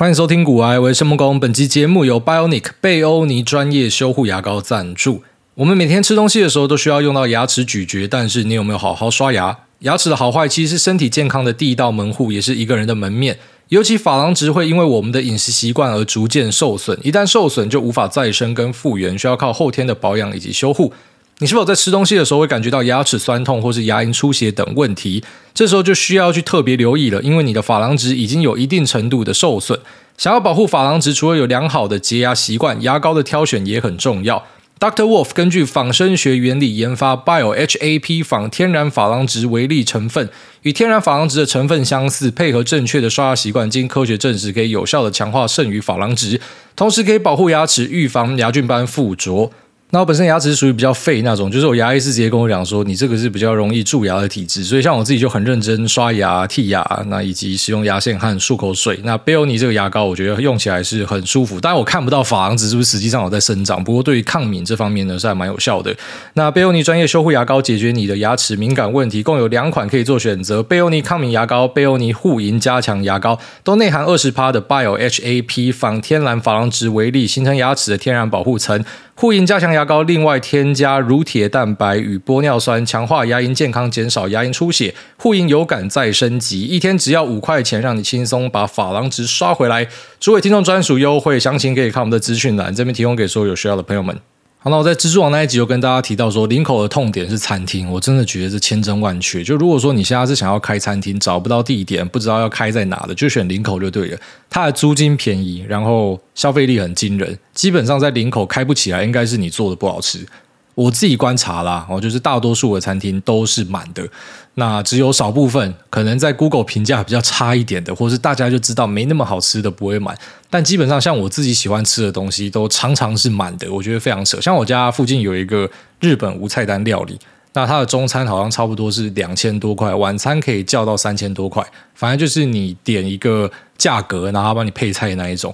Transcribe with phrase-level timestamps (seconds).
[0.00, 1.38] 欢迎收听股癌，我是孟工。
[1.38, 5.22] 本期节目由 Bionic 贝欧尼专业修护牙膏赞助。
[5.56, 9.58] 我们每天吃东西的时候都需要用到牙齿咀嚼，但是你有没有好好刷牙？
[9.80, 13.38] 牙齿的好坏其实是身体健康的第一道门户，也是一个人的门面。
[13.68, 20.94] 尤其珐琅质会因为我们的饮食习惯而逐渐受损，一旦受损就无法再生跟复原，需要靠后天的保养以及修护。
[21.42, 25.24] 你是否在吃东西的时候会感觉到牙齿酸痛或是牙龈出血等问题？
[25.54, 29.80] 这时候就需要去特别留意了，因为你的珐琅质已经有一定程度的受损。
[30.18, 34.44] 想要保护珐琅质，除了有良好的洁牙习惯，牙膏的挑选也很重要。
[34.78, 35.04] Dr.
[35.04, 40.28] Wolf 根据仿生学原理研发 Bio HAP 仿天然珐琅质微粒成分，
[40.60, 46.38] 与天然珐琅质的成分相似，配合正确的刷牙习惯，经科学证实可以有效的强化剩余珐琅质，
[46.76, 49.50] 同时可以保护牙齿，预防牙菌斑附着。
[49.92, 59.00] 那我本身牙齿是属于比较废那种，就是我牙医是直接跟我讲说，你这个是比较容易蛀牙的体质，所以像我自己就很认真刷牙、剔牙，那以及使用牙线和漱口水。
[59.02, 65.92] 那贝欧尼这个牙膏，我觉得用起来是很舒服，当然我看不到珐琅质是不是实际上有在生长，不过对于抗敏这方面呢是还蛮有效的。
[66.34, 78.84] 那贝欧尼专业修护牙膏解决你的牙齿敏感问题，共有两款可以做选择：贝欧尼抗敏牙膏、贝欧尼护龈加强牙膏，都内含二十趴的 Bio HAP 仿天然珐琅质微粒，形成牙齿的天然保护层。
[79.20, 84.94] 护龈加强牙膏另外添加乳铁蛋白与玻尿酸，强化牙龈健康，减少牙龈出血。
[85.18, 89.86] 护龈有感再升级，一天只要五块钱，让你轻松把珐琅值刷回来。
[90.18, 94.18] 诸位听众专属优惠，详情可以看我们的资讯栏，这边提供给所有有需要的朋友们。
[94.62, 99.42] 好，那我在蜘蛛网那一集就跟大家提到说，林口的痛点是餐厅，我真的觉得是千真万确。
[99.42, 104.18] 就如果说你现在是想要开餐厅，找不到地点，不知道要开在哪的，就选林口就对了。
[104.50, 110.26] 它的租金便宜，然后消费力很惊人，基本上在林口开不起来，应该是你做的不好吃。
[110.74, 114.06] 我自己观察啦，哦，就是大多数的餐厅都是满的，
[114.54, 120.16] 那只有少部分可能在 Google 评价比较差一点的，或是大家就知道没那么好吃的不会满。
[120.48, 124.40] 但基本上像我自己喜欢吃的东西，都常常是满的，我觉得非常扯。
[124.40, 127.18] 像我家附近有一个日本无菜单料理，
[127.52, 131.64] 那它的中餐好像差不多是两千多块，晚餐可以叫到三千多块，
[131.94, 135.52] 反正就是你点一个价格，然后帮你配菜那一种。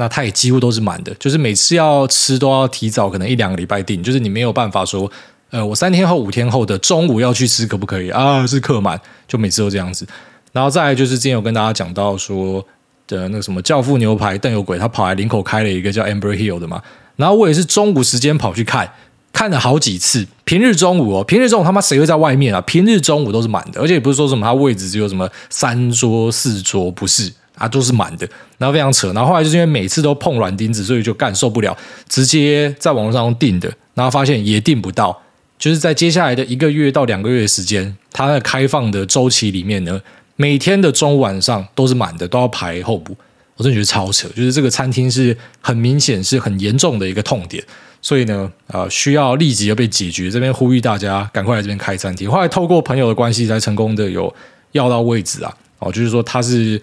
[0.00, 5.10] 那它也几乎都是满的，就是每次要吃都要提早，可能一两个礼拜订，就是你没有办法说，
[5.50, 8.46] 呃，我三天后、五天后的中午要去吃，可不可以啊？
[8.46, 10.06] 是客满，就每次都这样子。
[10.52, 12.64] 然后再来就是之前有跟大家讲到说
[13.08, 16.80] 的那个什么教父牛排，邓有鬼他跑来林口开了一个叫 Amber Hill 的嘛，
[17.16, 18.88] 然后我也是中午时间跑去看，
[19.32, 20.24] 看了好几次。
[20.44, 22.60] 平日中午哦，平日中午他妈谁会在外面啊？
[22.60, 27.32] 平日中午都是满的，而且也不是说什么他位置只有什么三桌四桌，不是。
[27.58, 28.26] 啊，都是满的，
[28.56, 31.76] 然后非常扯，然后后来就是因为每次都碰软钉子，所以就干受不了，
[32.08, 35.20] 直接在网络上订的，然后发现也订不到，
[35.58, 40.00] 就是在接下来的一个月到两个月的时间，它的开放的周期里面呢，
[40.36, 43.16] 每天的中午晚上都是满的，都要排候补，
[43.56, 47.62] 我真的觉得超扯，就是这个餐厅是很明显是很严重的一个痛点，
[48.00, 54.32] 所以呢，呃，需要立即要被解决，这边呼吁大家赶快来这边开餐厅，后来透过朋友的关系才成功的有
[54.70, 56.80] 要到位置啊，哦，就是说他是。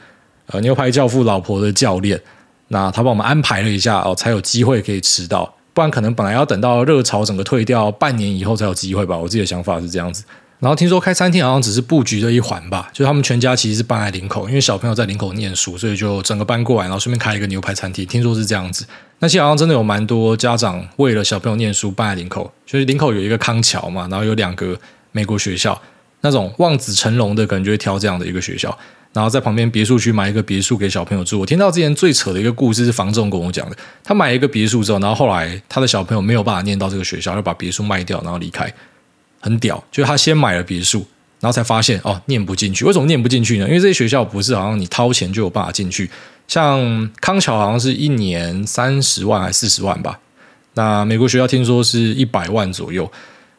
[0.47, 2.19] 呃，牛排教父老婆的教练，
[2.67, 9.17] 那他帮我们安排了一下哦，才有机会可以吃到，不然可能本来要等到热潮整个退掉半年以后才有机会吧。
[9.17, 10.23] 我自己的想法是这样子。
[10.59, 18.05] 然后听说开餐厅好像只是布局的一环吧，就他们全家其实是搬来林口，因为小朋友在林口念书，所以就整个搬过来，然后顺便开一个牛排餐厅。
[18.07, 18.85] 听说是这样子。
[19.19, 24.79] 那些好像真的有蛮多家长为了小朋友念书搬来林口，就是林口有一个康桥嘛，然后有两个
[25.11, 25.79] 美国学校，
[26.21, 28.75] 那种望子成龙的可能就会挑这样的一个学校。
[29.15, 31.39] 然后在旁边别墅区买一个别墅给小朋友住。
[31.39, 38.71] 我听到之前最扯的一个故事是房仲跟我讲的，他买一个别墅之后，然后后来他的小朋友没有办法念到这个学校，就把别墅卖掉，然后离开。
[39.39, 41.05] 很屌，就是他先买了别墅，
[41.39, 42.83] 然后才发现哦，念不进去。
[42.83, 43.65] 为什么念不进去呢？
[43.67, 46.09] 因为这些学校不是好像你掏钱就有办法进去，
[46.45, 50.19] 像康桥好像是一年三十万还是四十万吧。
[50.73, 53.09] 那美国学校听说是一百万左右。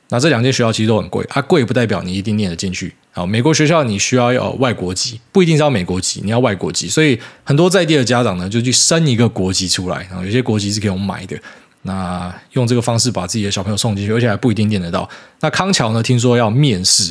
[0.09, 2.95] 那这两间学校其实都很贵，它、啊、贵不代表你一定念得进去。
[3.17, 6.87] 好，美国学校你需要要外国籍，不一定是要美国籍，你要外国籍。
[6.87, 10.07] 所以很多在地的家长呢，就去生一个国籍出来。
[10.11, 11.35] 然后有些国籍是给我们买的，
[11.81, 15.09] 那用这个方式把自己的小朋友送进去，而且还不一定念得到。
[15.41, 17.11] 那康桥呢，听说要面试。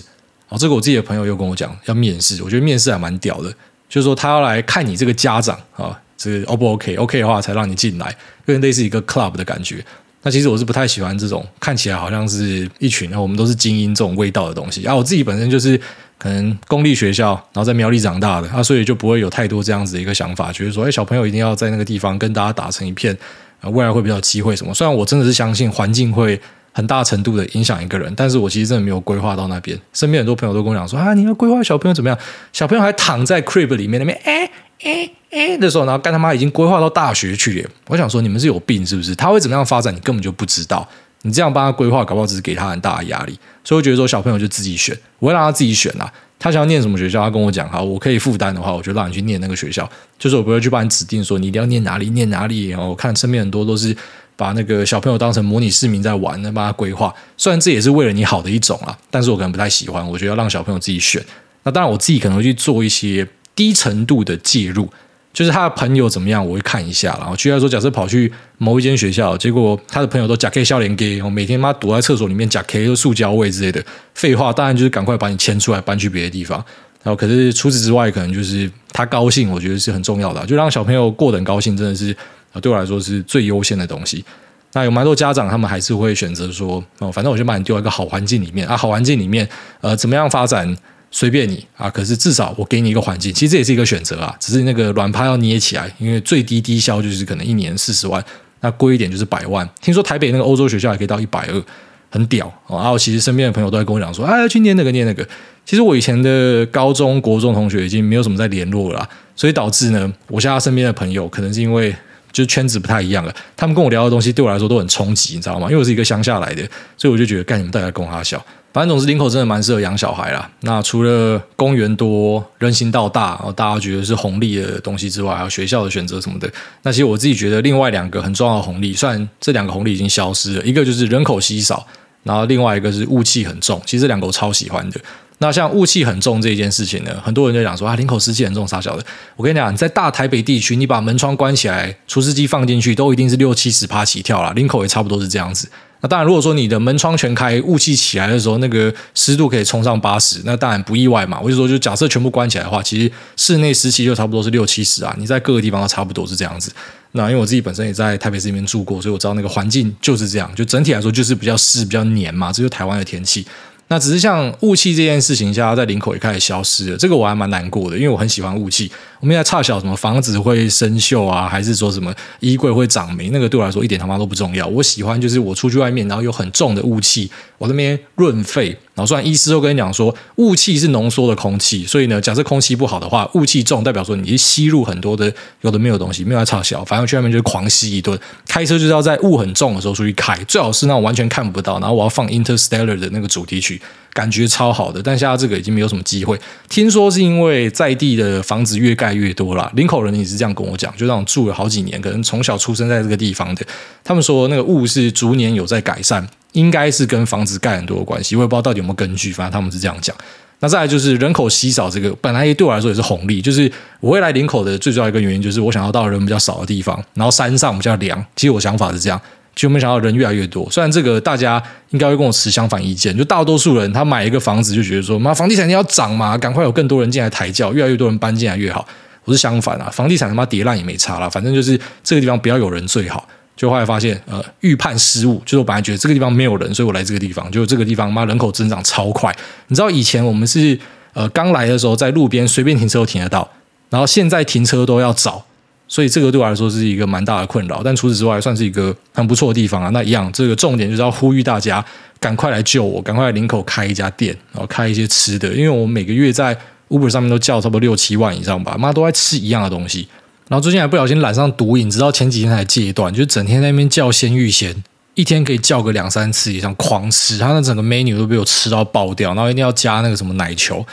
[0.50, 3.50] 哦，这个我自己的朋友又跟我讲要面试，我觉得面试还蛮屌的，
[3.90, 8.16] 就是说他要来看你这个家长啊，这个 O 不 OK？OK 的话才让你进来，
[8.46, 9.84] 有点类似一个 club 的感觉。
[10.22, 14.84] 那其实我是不太喜欢这种看起来好像是一群，我们都是精英这种味道的东西。
[14.84, 15.80] 啊，我自己本身就是
[16.18, 23.16] 可能公立学校，然后在苗栗长大的啊，所以就不会有太多这样子的一个想法，觉得说，哎，小朋友一定要在那个地方跟大家打成一片，
[23.62, 24.74] 啊，未来会比较有机会什么。
[24.74, 26.40] 虽然我真的是相信环境会
[26.72, 29.80] 很大程度的影响一个人，但是我其实真的没有规划到那边。
[29.94, 32.18] 身边很多朋友都跟我讲说，啊，你要规划小朋友怎么样？
[32.54, 34.50] 小朋友还躺在 crib 里面那边，哎
[34.84, 37.68] 哎哎的时候，然后干他妈已经规划到大学去。
[37.88, 39.14] 我想说，你们是有病是不是？
[39.16, 40.88] 他会怎么样发展，你根本就不知道。
[41.26, 43.38] 你这样帮他规划，搞不好只是给他很大的压力。
[43.64, 46.12] 所以我觉得说，小朋友就自己选，我会让他自己选啦。
[46.38, 49.90] 他想要念什么学校，他跟我讲，好，我可以负担的话，我就让你去念那个学校。
[50.20, 52.68] 就是我不会去帮你指定说你一定要念哪里，念哪里。
[52.68, 53.96] 然后我看身边很多都是
[54.36, 57.12] 把那个小朋友当成模拟市民在玩，那帮他规划。
[57.38, 60.08] 虽然这也是为了你好的一种啦，但是我可能不太喜欢。
[60.08, 61.26] 我觉得要让小朋友自己选。
[61.64, 64.88] 那当然，我自己可能会去做一些低程度的介入。
[65.36, 67.14] 就是他的朋友怎么样，我会看一下。
[67.20, 73.84] 然后，举例说，假设跑去某一间学校，结果他的朋友都假 K 笑脸给，我每天妈躲在厕所里面假 K 都塑胶味之类的
[74.14, 76.64] 废话，当然就是赶快把你牵出来，搬去别的地方。
[77.04, 82.16] 然后，可是除此之外，可能就是他高兴，我觉得是很重要的，就让小朋友过得很高兴，真的是
[82.62, 84.24] 对我来说是最优先的东西。
[84.72, 89.48] 那有蛮多家长，他们还是会选择说，哦，反正我就把你丢在一个好环境里面啊，好环境里面，
[89.82, 90.74] 呃，怎么样发展？
[91.18, 94.36] 随便你啊，可是至少我给你一个环境，其实这也是一个选择啊。
[94.38, 98.22] 只是那个软趴要捏起来，因为最低低消就是可能一年四十万，
[98.60, 99.66] 那贵一点就是百万。
[99.82, 101.64] 听说台北那个欧洲学校也可以到一百二，
[102.10, 102.76] 很屌啊。
[102.76, 105.26] 然后其实身边的朋友都在跟我讲说，哎，去念那个念那个。
[105.66, 109.08] 其实我以前的高中国中同学已经没有什么在联络了，
[109.38, 111.96] 所以导致呢，我现在身边的朋友可能是因为
[112.36, 115.68] 就圈子不太一样了，他们跟我聊的东西对我来说都很冲击，你知道吗？
[115.70, 116.62] 因为我是一个乡下来的，
[116.98, 118.46] 所以我就觉得干你们大家供他笑。
[118.74, 120.52] 反正总之，林口真的蛮适合养小孩啦。
[120.60, 126.52] 那除了公园多、人行道大，然后大家觉得是红利的东西之外，还有学校的选择什么的。
[126.84, 131.88] 那其实我自己觉得，另外两个很重要的红利，虽然这两个红利已经消失了，一个就是人口稀少，
[132.24, 133.82] 然后另外一个是雾气很重。
[133.86, 135.00] 其实这两个我超喜欢的。
[135.40, 139.06] 那像雾气很重这件事情呢，很多人就讲说啊，林口湿气很重，啥小的。
[139.36, 144.54] 我跟你讲，你在大台北地区，你把门窗关起来，除湿机放进去，都一定是六七十趴起跳啦。
[144.56, 145.70] 林口也差不多是这样子。
[146.00, 151.38] 那当然，如果说你的门窗全开，雾气起来的时候，那个湿度可以冲上八十，那当然不意外嘛。
[151.42, 155.14] 我就说，就假设全部关起来的话，其实室内湿气就差不多是六七十啊。
[155.18, 156.72] 你在各个地方都差不多是这样子。
[157.12, 160.50] 那因为我自己本身也在台北市里面住过，所以我知道那个环境就是这样。
[160.56, 163.46] 就整体来说，就是比较湿、比较黏嘛，这就是台湾的天气。
[163.88, 168.92] 那只是像雾气这件事情，现在在林口也开始消失了，这个我还蛮难过的，因为我很喜欢雾气。
[169.26, 173.32] 我们在差小什么房子会生锈啊，还是说什么衣柜会长霉？
[173.32, 174.68] 那个对我来说一点他妈都不重要。
[174.68, 177.28] 我喜欢就是我出去外面，然后有很重的雾气，
[177.58, 178.68] 我这边润肺。
[178.94, 188.16] 然后虽然医师都跟你讲说雾气是浓缩的空气，所以呢，假设空气不好的话，雾气重代表说你吸入很多的有的没有东西，没有在差小，反正去外面就是狂吸一顿。
[188.48, 193.82] 开车就是要在雾很重的时候出去开，最好是那种完全看不到，然后我要放 Interstellar 的那个主题曲，
[194.16, 195.00] 感觉超好的。
[195.04, 196.40] 但现在这个已经没有什么机会。
[196.68, 203.64] 听说是因为在地的房子越盖越多了，林口人也是这样跟我讲，就那种住了好几年，可能从小出生在这个地方的，
[204.04, 206.28] 他们说那个雾是逐年有在改善。
[206.54, 210.16] 应该是跟房子盖很多的关系，我也不知道到底有没有根据，反正他们是这样讲。
[210.62, 213.42] 那再来就是人口稀少，这个本来对我来说也是红利。
[213.42, 213.70] 就是
[214.00, 218.26] 我会来林口的最主要一个原因，就是我想要到人比较少的地方，然后山上比较凉。
[218.38, 219.22] 其实我想法是这样，
[219.56, 220.70] 就没想到人越来越多。
[220.70, 221.62] 虽然这个大家
[221.92, 228.86] 应该会跟我持相反意见，就大多数人他买一个房子就觉得说，妈房地产要涨嘛，赶快有更多人进来抬轿，越来越多人搬进来越好。
[229.24, 233.28] 我是相反啊，房地产他妈跌烂也没差啦，反正就是这个地方不要有人最好。
[233.56, 235.42] 就后来发现，呃，预判失误。
[235.46, 237.50] 就是我本来觉得这个地方没有人，所以我来这个地方。
[237.50, 239.34] 就这个地方，妈人口增长超快。
[239.70, 240.78] 你知道以前我们是
[241.14, 243.50] 呃刚来的时候，在路边随便停车都停得到，
[243.90, 245.42] 然后现在停车都要找，
[245.88, 247.82] 所以这个对我来说是一个蛮大的困扰。
[247.84, 249.90] 但除此之外，算是一个很不错的地方啊。
[249.90, 251.84] 那一样，这个重点就是要呼吁大家
[252.20, 256.58] 赶快来救我，赶快来林口开一家店，然后开一些吃的，因为我每个月在
[256.90, 260.08] Uber 上面都叫差不多六七万以上吧，妈都在吃一样的东西。
[260.48, 264.84] 然后最近还不小心染上毒瘾，直到前几天才戒断，就整天在那边叫鲜芋仙，
[265.16, 267.40] 一天可以叫个两三次以上，狂吃。
[267.40, 270.86] 他那整个 menu 都被我吃到爆掉，然后一定要加那个什么奶球。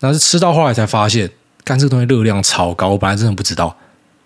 [0.00, 1.30] 但是吃到后来才发现，
[1.64, 3.76] 干这个东西热量超高，我本来真的不知道。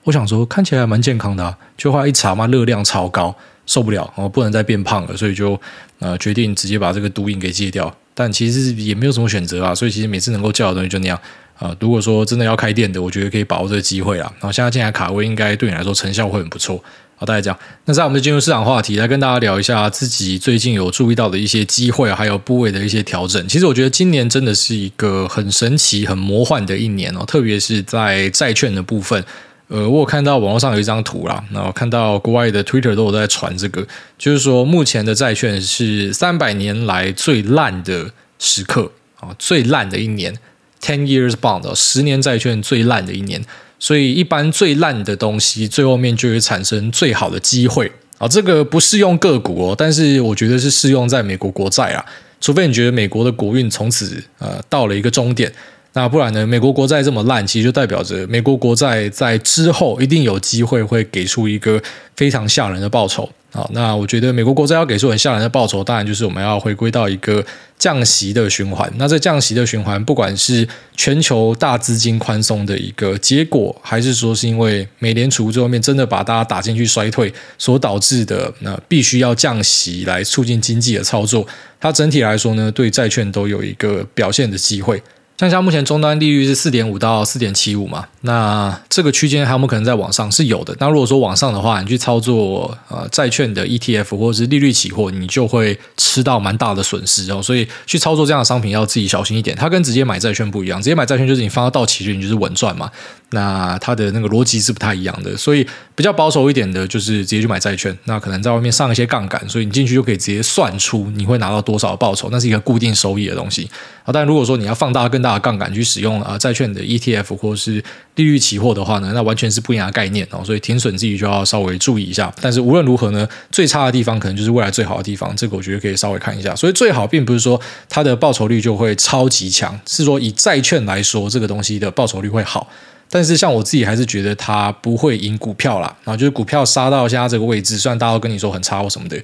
[0.09, 3.35] 我想说看起来还蛮健康的啊，就后来一查嘛，热量超高，
[3.67, 5.61] 受不了，然后不能再变胖了，所以就
[5.99, 7.95] 呃决定直接把这个毒瘾给戒掉。
[8.15, 11.21] 但其实也没有什么选择啊，所以其实每次能够叫的东西就那样。
[11.59, 14.33] 啊，如果说真的要开店的，我觉得可以把握这个机会啦。
[14.41, 16.83] 然后现在进来卡位，应该对你来说成效会很不错。
[17.17, 23.47] 好，大家讲，那在我们就进入市场话题，来跟大家聊一下自己最近有注意到的一些机会，还有部位的一些调整。
[23.47, 29.23] 其实我觉得今年真的是一个很神奇、很魔幻的一年哦，特别是在债券的部分。
[29.69, 40.35] 呃，我有看到网络上有一张图啦，然后看到国外的 Twitter 都有在传这个，就是说目前的债券是三百年来最烂的时刻啊，最烂的一年。
[40.81, 43.45] Ten years bond，十年债券最烂的一年，
[43.81, 48.29] 所以一般最烂的东西，最后面就会产生最好的机会啊。
[48.29, 52.05] 这个不适用个股哦，但是我觉得是适用在美国国债啊。
[52.41, 55.53] 除非你觉得美国的国运从此呃到了一个终点，
[55.99, 56.47] 那不然呢？
[56.47, 61.83] 美国国债这么烂，其实就代表着美国国债在之后一定有机会会给出一个
[62.15, 63.29] 非常吓人的报酬。
[63.51, 67.45] 好，那我觉得美国国债要给出很吓人的报酬，当然就是我们要回归到一个
[67.77, 68.89] 降息的循环。
[68.95, 81.45] 那这降息的循环，不管是全球大资金宽松的一个结果，还是说是因为美联储最后面真的把大家打进去衰退所导致的，那必须要降息来促进经济的操作，
[81.81, 85.03] 它整体来说呢，对债券都有一个表现的机会。
[85.39, 90.31] 像像目前终端利率是四点五到四点七五嘛，那这个区间还有没有可能在往上？
[90.33, 90.77] 是有的。
[90.81, 97.41] 那如果说往上的话，你去操作呃债券的 ETF 或者是利率期货，你就会吃到蛮大的损失哦。
[97.41, 99.57] 所以去操作这样的商品要自己小心一点。
[99.57, 102.91] 它跟直接买债券不一样，直接买债券就是你放到到期日你就是稳赚嘛。
[103.31, 107.97] 那它的那个逻辑是不太一样的，所以比较保守一点的就是直接去买债券。
[108.05, 113.71] 那可能在外面上一些杠杆，所以你进去就可以直接算出你会拿到多少报酬，那是一个固定收益的东西。
[114.03, 115.29] 啊，但如果说你要放大更大。
[115.29, 122.33] 的杠杆去使用啊债券的 ETF 或是利率期货的话呢，那完全是不一样的概念哦，所以停损自己就要稍微注意一下。
[122.41, 126.57] 但是无论如何呢，最差的地方可能就是未来最好的地方，这个我觉得可以稍微看一下。
[126.57, 132.71] 所以最好并不是说它的报酬率就会超级强，是说以债券来说，这个东西的报酬率会好。
[133.11, 139.17] 但是像我自己还是觉得它不会赢股票啦，然后就是股票杀到现在这个位置，虽然大家都跟你说很差或什么的。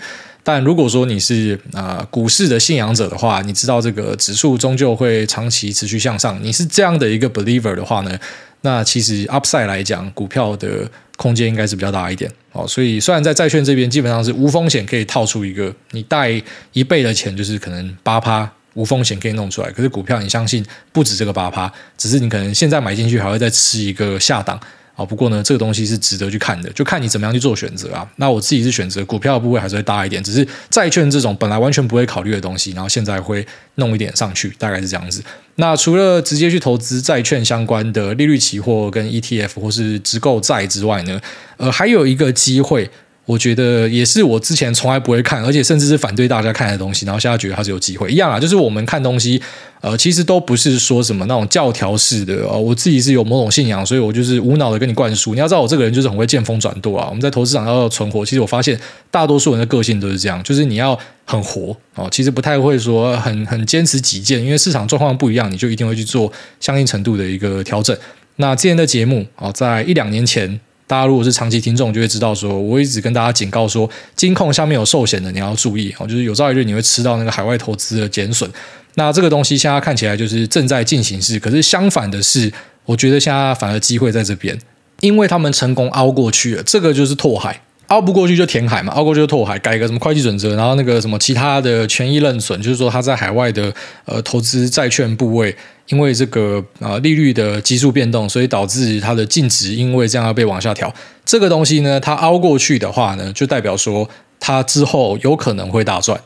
[0.46, 8.18] 但如果说你是啊、股市的信仰者的话，你知道这个指数终究会长期持续向上，你是这样的一个 believer 的话呢，
[8.60, 10.86] 那其实 upside 来讲，股票的
[11.16, 12.68] 空间应该是比较大一点哦。
[12.68, 16.42] 所以虽然在债券这边基本上是无风险可以套出一个，你贷
[16.74, 24.60] 一倍的钱就是可能八趴无风险可以弄出来，可是股票你相信不止这个八趴，只是你可能现在买进去还会再吃一个下档。
[24.96, 28.08] 啊，不过呢，这个东西是值得去看的，就看你怎么样去做选择啊。
[28.14, 35.20] 那我自己是选择股票的部位还是会大一点，只是债券这种本来完全不会考虑的东西，然后现在会弄一点上去，大概是这样子。
[35.56, 41.20] 那除了直接去投资债券相关的利率期货跟 ETF 或是直购债之外呢，
[41.56, 42.88] 呃，还有一个机会。
[43.26, 48.38] 我觉得也是我之前从来不会看，而且甚至是反对大家看的东西，然后现在觉得它是有机会一样啊。
[48.38, 49.40] 就是我们看东西，
[49.80, 52.60] 呃，其实都不是说什么那种教条式的哦。
[52.60, 55.32] 我自己是有某种信仰，所以我就是无脑的跟你灌输。
[55.32, 57.06] 你要知道，我这个人就是很会见风转舵啊。
[57.08, 58.78] 我们在投资场要存活，其实我发现
[59.10, 62.06] 大多数人的个性都是这样，就是你要很活哦。
[62.10, 67.96] 其实不太会说很很坚持己见，因为市场状况不一样，你就一定会去做相应程度的一个调整。
[68.36, 70.60] 那之前的节目啊，在一两年前。
[70.86, 78.50] 大家如果是长期听众，就会知道说，我一直跟大家警告说，金控下面有寿险的，你要注意哦，就是有朝一日你会吃到那个海外投资的减损。
[78.96, 82.52] 那这个东西现在看起来就是正在进行式，可是相反的是，
[82.84, 84.58] 我觉得现在反而机会在这边，
[85.00, 87.60] 因为他们成功凹过去了，这个就是拓海。
[87.88, 93.72] 凹不过去就填海嘛，凹过去就拓海，改个什么会计准则，然后那个什么其他的权益认损，就是说他在海外的
[94.06, 95.54] 呃投资债券部位，
[95.88, 100.92] 因为这个啊、利率的基数变动，所以导致它的净值因为这样要被往下调。
[101.24, 104.08] 这个东西呢，它凹过去的话呢，就代表说
[104.40, 106.20] 它之后有可能会大赚，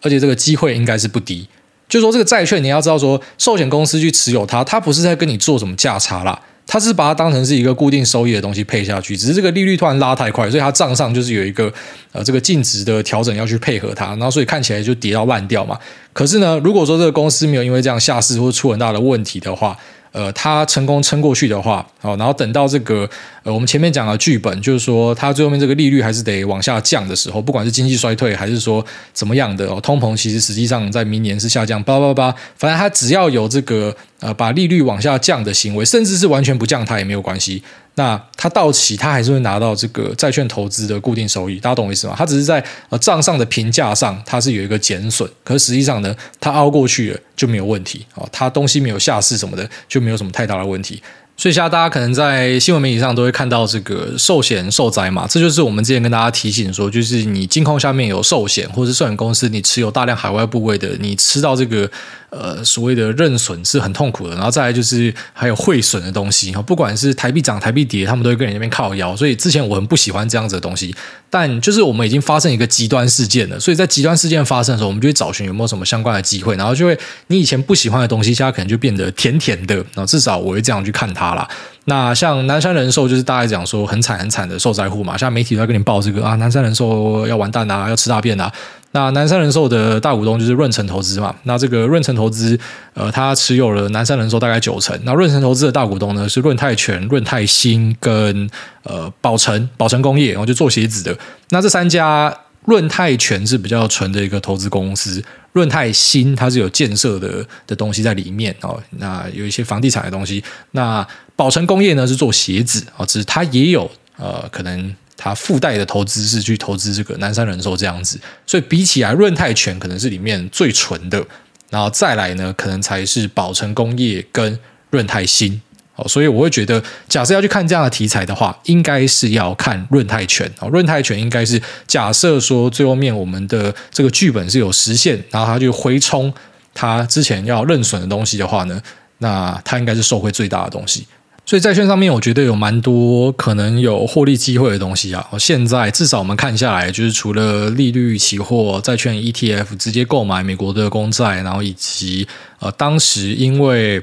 [0.00, 1.48] 而且这个机会应该是不低。
[1.88, 6.40] 就说这个债券你要知道说，寿险公司去持有它，它不是在跟你做什么价差啦。
[6.66, 11.72] 他是把它当成是一个固定收益的东西配下去，只是这个利率突然拉太快，所以他账上就是有一个
[12.12, 15.78] 呃这个净值的调整要去配合它，然后所以看起来就跌到烂掉嘛。
[16.12, 19.76] 可是呢，如果说这个公司没有因为这样下市或出很大的问题的话，
[20.12, 23.08] 呃，他成功撑过去的话，好，然后等到这个
[23.42, 33.96] 呃我们前面讲的剧本，就是说他最后面这个利率还是得往下降的时候，不管是经济衰退还是说怎么样的哦，通膨其实实际上在明年是下降，叭叭叭，反正他只要有这个。
[34.22, 37.60] 呃，把利率往下降的行为，甚至是完全不降它也没有关系。
[37.94, 41.60] 那它到期，它还是会拿到这个债券投资的固定收益。
[41.60, 42.14] 大家懂我意思吗？
[42.16, 48.28] 它只是在呃账上的评价上，它是有一个减损，可实际上呢，它凹过去了就没有问题哦。
[48.32, 51.02] 它东西没有下市什么的，就没有什么太大的问题。
[51.42, 61.90] 所以现在大家可能在新闻媒体上都会看到这个寿险受灾嘛，这就是我们之前跟大家提醒说，就是你金控下面有寿险或者寿险公司，你持有大量海外部位的，你吃到这个
[62.30, 64.36] 呃所谓的认损是很痛苦的。
[64.36, 69.16] 然后再来就是还有汇损的东西，不管是台币涨台币跌，他们都会跟人那边靠腰。
[69.16, 70.94] 所以之前我很不喜欢这样子的东西，
[71.34, 76.98] 但就是我们已经发生一个极端事件了，所以在极端事件发生的时候，我们就会找寻有没有什么相关的机会，然后就会
[77.28, 79.74] 你以前不喜欢的东西，现在可能就变得甜甜的。
[79.76, 81.34] 然后至少我会这样去看它。
[81.34, 81.48] 啦，
[81.86, 88.52] 那像南山人寿就是大概讲说很惨很惨的受灾户嘛，现在媒体都在跟你报这个啊，南山人寿要完蛋啊，要吃大便啊。
[88.92, 92.58] 那南山人寿的大股东就是润成投资嘛，那这个润成投资，
[92.94, 94.98] 呃，他持有了南山人寿大概九成。
[95.04, 98.48] 那润成投资的大股东呢是润泰全、润泰新跟
[98.84, 101.18] 呃宝成宝成工业，然后就做鞋子的。
[101.50, 102.34] 那这三家。
[102.64, 105.20] 润泰全是比较纯的一个投资公司，
[105.50, 110.40] 润泰新它是有建设的的东西在里面哦，那有一些房地产的东西。
[110.70, 121.24] 那宝成工业呢是做鞋子啊，只是它也有呃可能它附带的投资是去投资这个南山人寿这样子，所以比起来润泰全可能是里面最纯的，
[121.70, 124.58] 然后再来呢可能才是宝成工业跟
[124.90, 125.62] 润泰新。
[125.94, 130.68] 哦，所以我会觉得，假设要去看这样的题材的话，应该是要看润泰全哦。
[130.70, 136.32] 润泰全应该是假设说最后面我们的这个剧本是有实现，然后他就回冲
[136.74, 138.80] 他之前要认损的东西的话呢，
[139.18, 141.06] 那他应该是受惠最大的东西。
[141.44, 145.28] 所以债券上面，我觉得有蛮多可能有获利机会的东西啊。
[145.38, 152.26] 现在至少我们看下来，就是除了利率期货、债券 ETF 直接购买美国的公债，然后以及
[152.60, 154.02] 呃当时因为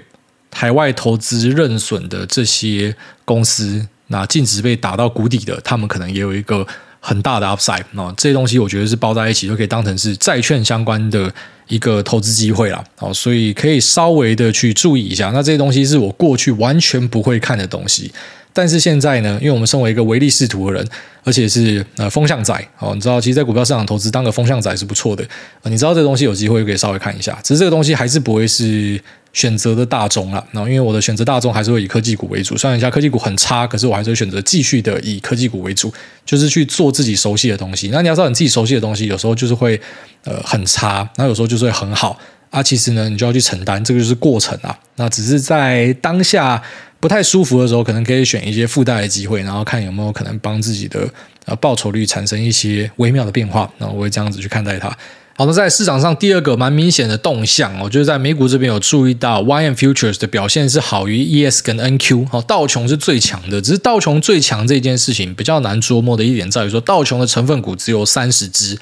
[0.51, 6.67] 海外投资认损的这些公司，那净值被打到谷底的，他们可能也有一个
[6.99, 7.83] 很大的 upside。
[7.91, 11.33] 那这些东西我觉得是包在一起，就可以当成是债券相关的
[11.67, 12.83] 一个投资机会啦。
[12.99, 15.31] 哦，所以可以稍微的去注意一下。
[15.31, 18.11] 那这些东西是我过去完全不会看的东西。
[18.51, 20.87] 但是现在呢，因为我们身为一个唯利是图的人，
[21.23, 25.23] 而且是呃风向仔哦，你知道，其实，在股票市场投资当个风向仔是不错的。
[25.63, 28.99] 你知道这个东西有机会可以稍微看一下，只是这个东西还是不会是
[29.31, 30.43] 选择的大宗啦。
[30.51, 35.93] 那，因为我的选择大宗还是会以科技股为主，虽然一下科技股很差，可是我还是会选择继续的以科技股为主，
[36.25, 37.89] 就是去做自己熟悉的东西。
[37.93, 39.79] 那你要知道，你自己熟悉的东西，有时候就是会
[40.23, 42.63] 呃很差，那有时候就是会很好啊。
[42.63, 44.77] 其实呢，你就要去承担，这个就是过程啊。
[44.95, 46.61] 那只是在当下。
[46.99, 51.07] 不太舒服的时候，可能可以选一些附带的机会，然后看有没有可能帮自己的
[51.45, 53.71] 呃报酬率产生一些微妙的变化。
[53.77, 54.89] 那我会这样子去看待它。
[55.37, 62.27] 好，那在市场上第二个蛮明显的动向，我就是在美股这边有注意到，YM Futures 的表现是好于 ES 跟 NQ。
[62.27, 68.77] 好，道琼是最强的，只是道琼最强这件事情比较难琢磨的一点在于说，道琼的成分股只有三十只，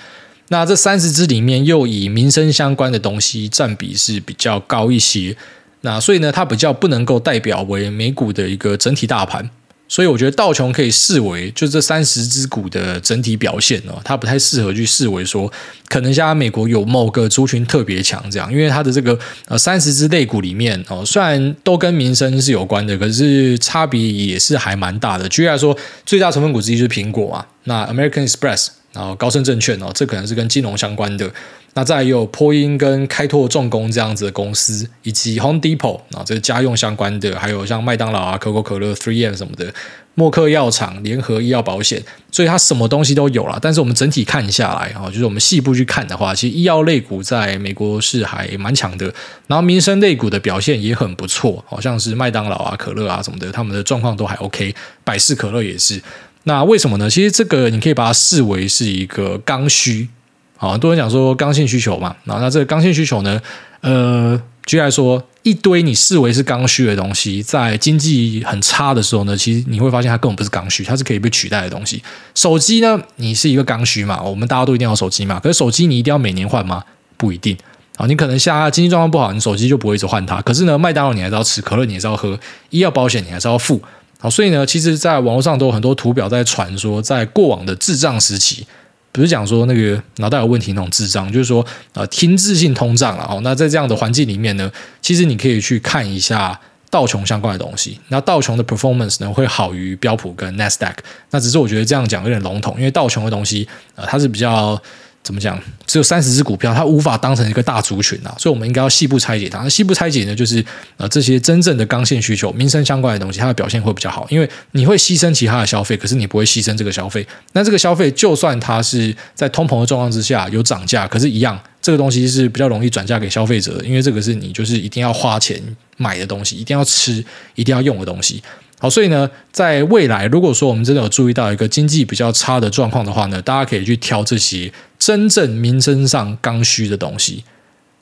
[0.47, 5.38] 那这三十只里面又以民生相关的东西占比是比较高一些。
[5.81, 9.50] 那所以呢，它比较不能够代表为美股的一个整体大盘，
[9.88, 15.50] 所以我觉得道琼可以视为就这三十只股的整体表现哦，它不太适合去视为说
[15.88, 25.30] 可能现在美国有某个族群特别强这样，因为它的这个呃三十只类股里面哦，虽然都跟民生是有关的，可是差别也是还蛮大的。
[25.30, 31.32] 举例来说，最大成分股之一就是苹果嘛，那 American Express，然后高盛证券哦，这可能是跟金融相关的。
[31.77, 39.71] 那再有波音跟开拓重工这样子的公司，以及 Home Depot 啊，这个家用相关的，还有像麦当劳啊、可口可乐、3M 什么的，
[40.15, 43.59] 默克药厂、联合医药保险，所以它什么东西都有啦。
[43.61, 49.13] 但是我们整体看下来啊，就是我们细部去看的话，其实医药类股在美国是还蛮强的，
[49.45, 56.01] 然后民生类股的表现也很不错，好像是麦当劳啊、可乐啊什么的，他们的状况都还 OK，百事可乐也是。
[56.45, 57.07] 那为什么呢？
[57.07, 60.09] 其实这个你可以把它视为是一个刚需。
[60.58, 63.39] 好，很多人讲说刚性需求嘛，然后那这个刚性需求呢，
[63.82, 72.02] 呃，举例来说，一堆你视为是刚需的东西，在经济很差的时候呢，其实你会发现它根本不是刚需，它是可以被取代的东西。
[72.34, 76.84] 手机呢，你是一个刚需嘛，我们大家都一定要手机嘛，可是手机你一定要每年换吗？
[77.17, 77.56] 不一定。
[77.98, 80.41] 啊，你可能下经济状况不好，你手机就不会一直换它。
[80.41, 82.39] 可是呢，麦当劳你还是要吃，可乐你还是要喝，
[82.72, 83.82] 医药保险你还是要付。
[84.20, 88.65] 好，所以呢，其实在网络上都有很多图表在传说，在过往的滞胀时期。
[89.12, 93.39] 不是讲说那个脑袋有问题那种智障，就是说呃停滞性通胀了哦。
[93.43, 98.00] 那在这样的环境里面呢，其实你可以去看一下道琼相关的东西。
[98.10, 100.96] 那道琼的 performance 呢会好于标普跟 NASDAQ。
[101.32, 104.82] 那只是我觉得这样讲有点笼统，因为道琼的东西呃它是比较。
[105.27, 105.61] 怎么讲？
[105.85, 109.57] 只有三十只股票，它无法当成一个大族群啊，所以我们应该要细部拆解它。
[109.57, 110.63] 那细部拆解呢，就是
[110.95, 117.27] 呃这些真正的刚性需求、民生相关的东西，它的表现会比较好，因为你会牺牲其他的消费，可是你不会牺牲这个消费。
[117.51, 125.61] 那这个消费，就算它是在通膨的状况之下有涨价，可是，一样这个东西是比较容易转嫁给消费者的，因为这个是你就是一定要花钱
[125.97, 127.21] 买的东西，一定要吃、
[127.55, 128.41] 一定要用的东西。
[128.79, 134.71] 好，所以呢，在未来，如果说我们真的有注意到一个经济比较差的状况的话呢，大家可以去挑这些
[135.08, 137.46] 真正民生上刚需的东西。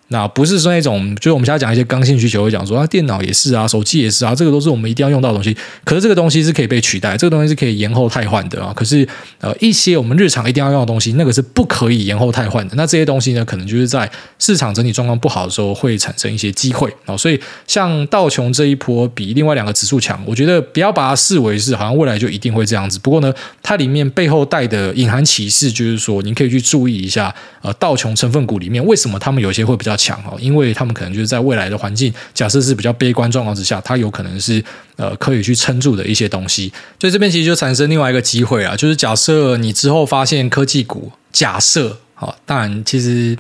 [0.10, 5.56] 那不是说那种，就是我们现在讲一些刚性需求，会讲说啊，电脑也是啊，手机也是啊，这个都是我们一定要用到的东西。
[5.84, 8.72] 可是这个东西是可以被取代，这个东西是可以延后汰换的啊。
[8.76, 9.08] 可是
[9.39, 12.76] 呃，一些我们日常一定要用的东西，那个是不可以延后汰换的。
[12.76, 17.18] 那这些东西呢，可能就是在市场整体状况不好的时候会产生一些机会啊。
[17.18, 23.00] 所以像道琼这一波比另外两个指数强，我觉得不要把它视为是好像未来就一定会这样子。
[23.00, 34.63] 不过呢，它里面背后带的隐含启示就是说，你可以去注意一下呃，道琼成分股里面为什么他们有些会比较强哦，因为他们可能就是在未来的环境，假设是比较悲观状况之下，它有可能是
[34.95, 36.71] 呃可以去撑住的一些东西。
[36.99, 43.38] 所以这边其实就产生另外一个机会啊，就是假设你之后发现科技股假设，好，当然其实。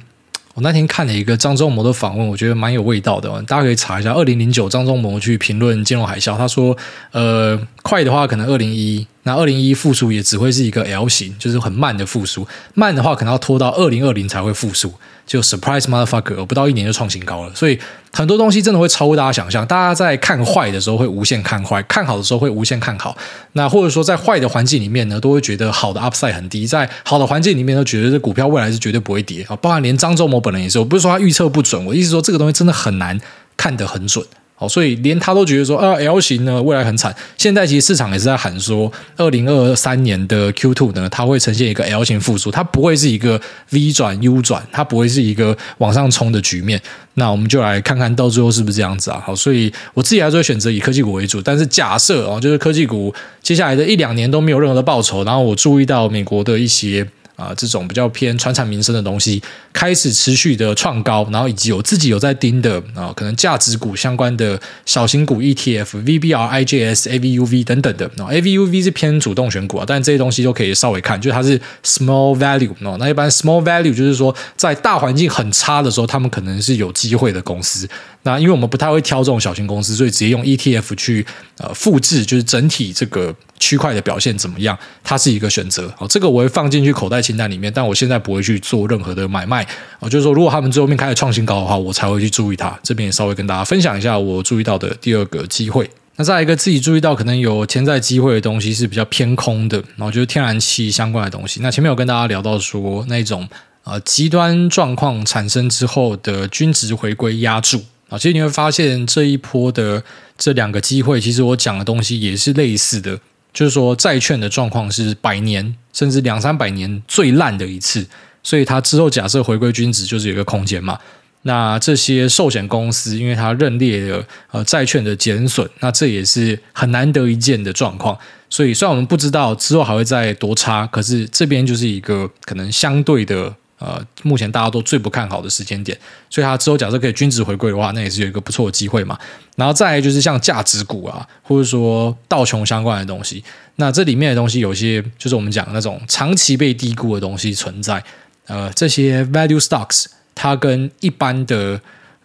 [0.55, 3.29] 我那天看了一个张忠谋的访问，我觉得蛮有味道的。
[3.43, 6.73] 大家可以查一下，二零零九张忠谋去评论金融海啸，他说
[7.11, 12.47] ：“呃，快的话可能二零一，那二零一一复苏也只会是一个 L 型，就是很慢的复苏。
[12.73, 14.93] 慢的话可能要拖到二零二零才会复苏。”
[15.25, 17.79] 就 surprise motherfucker，不到一年就创新高了，所以
[18.13, 19.65] 很多东西真的会超乎大家想象。
[19.65, 23.17] 大家在看坏的时候会无限看坏，看好的时候会无限看好。
[23.53, 29.55] 那或者说在坏的环境里面呢，都会觉得好的 upside 很低；在好的环境里面，都觉得这股票未来是绝对不会跌啊。
[29.55, 33.19] 包含连张周某本人也是，我不是说他预测不准，我意思说这个东西真的很难
[33.57, 34.23] 看得很准。
[34.57, 37.13] 好，所以连他都觉得说，啊，L 型呢，未来很惨。
[37.37, 43.39] 现在其实市场也是在喊说，二零二三年的 Q two 呢，它会呈现一个 L 型复苏，它不会是一个
[43.71, 46.81] V 转 U 转，它不会是一个往上冲的局面。
[47.15, 49.21] 那我们就来看看到最后是不是这样子啊？
[49.25, 57.05] 好，所以我自己还是会选择以科技股为主，但是假设哦，就是科技股接下来的一两年都没有任何的报酬，然后我注意到美国的一些。
[57.35, 59.41] 啊，这种比较偏传产民生的东西
[59.73, 68.05] 开始持续的创高，然后以及有自己有在盯的啊，可能价值股相关的小型股 ETF、VBR、IJS、AVUV 等等的。
[68.23, 72.73] 啊，AVUV 是偏主动选股啊，但这些东西都可以稍微看，就是它是 small value。
[72.97, 77.87] 那一般 small value 就是说，在大环境很差的时候，他们可能是有机会的公司。
[78.23, 81.25] 那因为我们不太会挑这种小型公司，所以直接用 ETF 去
[81.57, 85.93] 呃复制，就是整体这个区块的表现怎么样，它是一个选择。
[85.97, 89.65] 好，这个我会放进去口袋清单里面，但我现在不会去做任何的买卖。
[89.99, 92.77] 哦，就是说，如果他们最后面开始创新高的话，我才会去注意它。
[92.83, 95.89] 这边也稍微跟大家分享一下我注意到的第二个机会。
[96.17, 101.59] 那再一个自己注意到可能有潜在机会的东西是比较偏空的，然后就是天然气相关的东西。
[101.61, 103.47] 那前面有跟大家聊到说那种
[103.83, 107.83] 呃极端状况产生之后的均值回归压住。
[108.07, 110.01] 啊，其实你会发现这一波的
[110.37, 113.19] 这两个机会，其实我讲的东西也是类似的，
[113.55, 118.05] 就是说债券的状况是百年甚至两三百年最烂的一次，
[118.43, 120.99] 所以它之后假设回归均值就是有一个空间嘛。
[121.43, 128.17] 那这些寿险公司因为它认列了呃债券的减损，那这也是很难得一见的状况。
[128.49, 133.55] 所以虽然我们不知道之后还会再多差，可是这边就是一个可能相对的。
[133.85, 135.95] 呃，目前大家都最不看好的时间点，
[136.27, 139.15] 所以它之后假设可以均值回归的话，那也是有一个不错的机会嘛。
[139.55, 143.43] 然后再来就是像价值股啊，或者说道琼相关的东西，
[143.75, 148.03] 那这里面的东西有些就是我们讲的那种长期被低估的东西存在。
[148.47, 151.79] 呃，这些 value stocks 它跟一般的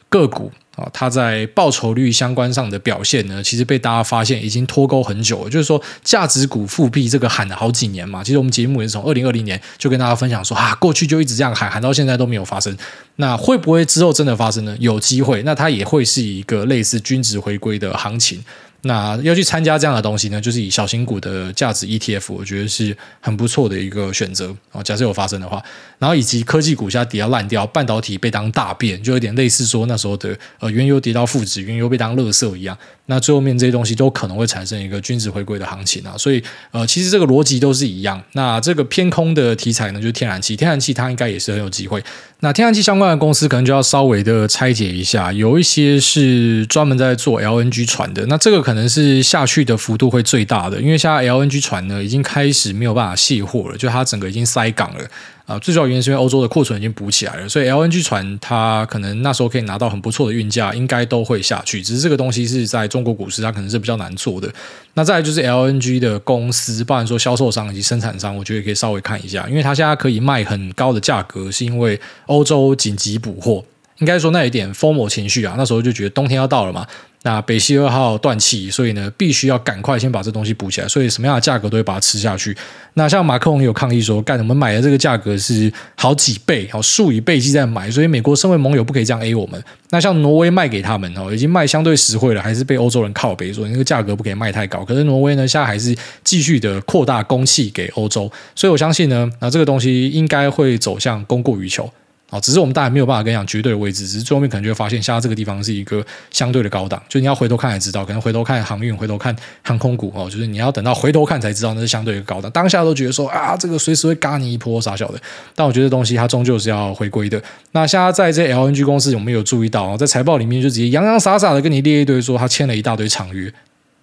[0.08, 0.50] 个股。
[0.92, 5.50] 它在报酬率相关上的表现呢，其实被大家发现已经脱钩很久了。
[5.50, 8.22] 就是说，价值股复辟这个喊了好几年嘛。
[8.22, 12.76] 其实我们节目也是从二零二零年就跟大家分享说啊，过去就一直这样喊，喊到现在都没有发生。
[13.16, 14.76] 那会不会之后真的发生呢？
[14.80, 18.42] 有机会，那它也会是一个类似均值回归的行情。
[18.82, 24.82] 那要去参加这样的东西呢，就是以小型股的价值 ETF，我觉得是很不错的一个选择啊。
[24.82, 25.62] 假设有发生的话，
[25.98, 32.76] 然后以及科技股下跌到烂掉，半导体被当大便，就有点类似说那时候的呃原油跌到负值，原油被当垃圾一样。
[33.10, 36.14] 那最后面这些东西都可能会产生一个均值回归的行情啊。
[36.16, 38.22] 所以呃，其实这个逻辑都是一样。
[38.34, 42.00] 那这个偏空的题材呢，就是天然气，天然气它应该也是很有机会。
[42.42, 55.04] 那天然气相关的公司可能就要稍微的拆解一下，有一些是专门在做 LNG 船的，那这个可能是下去的幅度会最大的，因为现在 LNG 船呢已经开始没有办法卸货了，就它整个已经塞港了。
[55.50, 61.82] 啊，最主要原因是因为欧洲的库存已经补起来了，所以 LNG 船它可能那时候可以拿到很不错的运价，应该都会下去。
[61.82, 64.48] 只是这个东西是在中国股市，它可能是比较难做的。
[64.94, 73.64] 那再就是 LNG 的公司，包含说销售商以及生产商，我觉得可以稍微看一下，因为它现在可以卖很高的价格，是因为欧洲紧急补货。
[73.98, 76.86] 应该说那一点 FOMO 情绪啊，那时候就觉得冬天要到了嘛。
[77.22, 80.88] 那北溪二号断气，所以呢，必须要赶快先把这东西补起来。
[80.88, 82.56] 所以什么样的价格都会把它吃下去。
[82.94, 89.62] 那像马克龙有抗议说，干我们买的这个价格是好几倍，好数以倍计在买，所以美国身为盟友不可以这样 A 我们。
[89.90, 94.82] 那像挪威卖给他们哦，已经卖相对实惠了，还是被欧洲人靠北说那个价格不可以卖太高。
[94.82, 101.92] 可是挪威呢，现在还是继续的扩大供气给欧洲，所以我相信呢，那这个东西应该会走向供过于求。
[102.30, 112.48] 哦，只是我们当然没有办法跟你讲绝对的位置，只是最后面可能就会发现，现在这个地方是一个相对的高档，就你要回头看才知道，可能回头看航运，回头看航空股哦，就是你要等到回头看才知道那是相对的高档。
[112.52, 115.20] 当下都觉得说啊，这个随时会嘎你一波傻小的，
[115.56, 117.42] 但我觉得东西它终究是要回归的。
[117.72, 123.52] 那现在在这 LNG 公司有没有注意到，在财报里面就直接洋洋洒洒的跟你列一堆说他签了一大堆长约，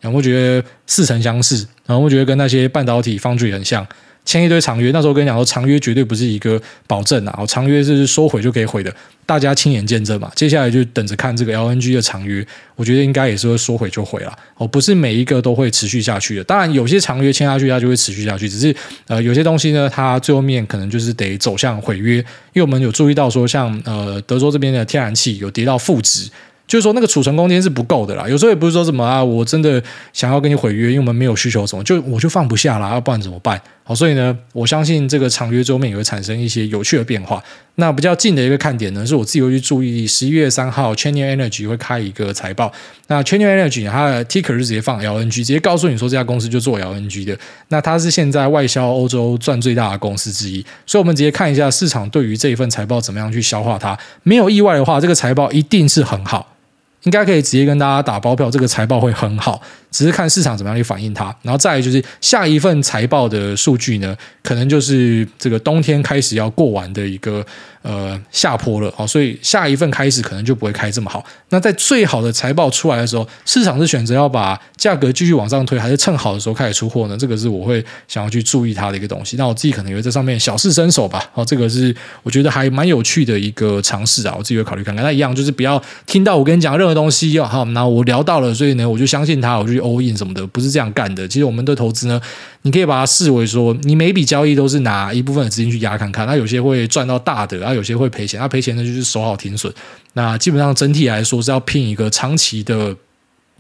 [0.02, 3.88] 然后我觉得似曾相识，然后我觉得跟那些半导体方剂很像。
[4.28, 4.92] 签一堆长约。
[4.92, 8.94] 那时候跟你讲说，长约绝对不是一个保证啊，长约是说毁就可以毁的，
[9.26, 10.30] 大家亲眼见证嘛。
[10.36, 16.44] 接下来就等着看这个 LNG 的长约，我觉得应该也是会说毁就毁了哦，不是每一个都会持续下去的。
[16.44, 18.76] 当然，有些长约签下去，它就会持续下去，只是
[19.08, 22.18] 呃，有些东西呢，它最后面可能就是得走向毁约，
[22.52, 26.30] 因为我们有注意到说，像呃德州这边的天然气有跌到负值。
[26.68, 28.28] 就是说，那个储存空间是不够的啦。
[28.28, 33.60] 有时候也不是说什么啊，我真的想要跟你毁约，因为我们没有需求什么，就我就放不下啦，要不然怎么办？
[33.84, 37.42] 好，所以呢，我相信这个长约桌面也会产生一些有趣的变化。
[37.76, 42.70] 那比较近的一个看点呢，是我自己会去注意，十一月三号，Chenier Energy 会开一个财报。
[43.08, 47.38] 那 Chenier Energy 它的 ticker 是直接放 LNG，直接告诉你说这家公司就做 LNG 的。
[47.70, 50.66] 那它是现在外销欧洲赚最大的公司之一。
[50.86, 53.98] 所以，我们直接看一下市场对于这一份财报怎么样去消化它。
[54.24, 56.57] 没有意外的话，这个财报一定是很好。
[57.04, 59.62] 应该可以直接跟大家打包票，这个财报会很好。
[59.98, 67.44] 只是看市场怎么样去反映它，然后再来就是下一份财报的数据呢，可能就是这个冬天开始要过完的一个
[67.82, 71.26] 呃下坡了，好，所以下一份开始可能就不会开这么好。
[71.50, 77.18] 那在最好的财报出来的时候，市场是选择要把价格继续往上推，还是趁好的时候开始出货呢？
[77.18, 79.36] 这个是我会想要去注意它的一个东西。
[79.36, 85.04] 那我自己可能也会在上面小试身手吧，哦，这个是我觉得还蛮有趣的一个尝试啊，我自己会考虑看看。
[85.04, 89.87] 那一样就是不要听到我跟你讲任何东西，好，那我聊到了，所以呢，我就相信他，我就。
[89.88, 91.28] All in 什么的不是这样干的。
[91.28, 92.20] 其实我们的投资呢，
[92.64, 96.28] 你可以把它视为说，你每笔交易都是拿一部分的资金去压看看。
[96.28, 98.40] 那有些会赚到大的，啊，有些会赔钱。
[98.40, 99.74] 那赔钱呢，就是守好停损。
[100.14, 102.96] 那基本上整体来说是要拼一个长期的。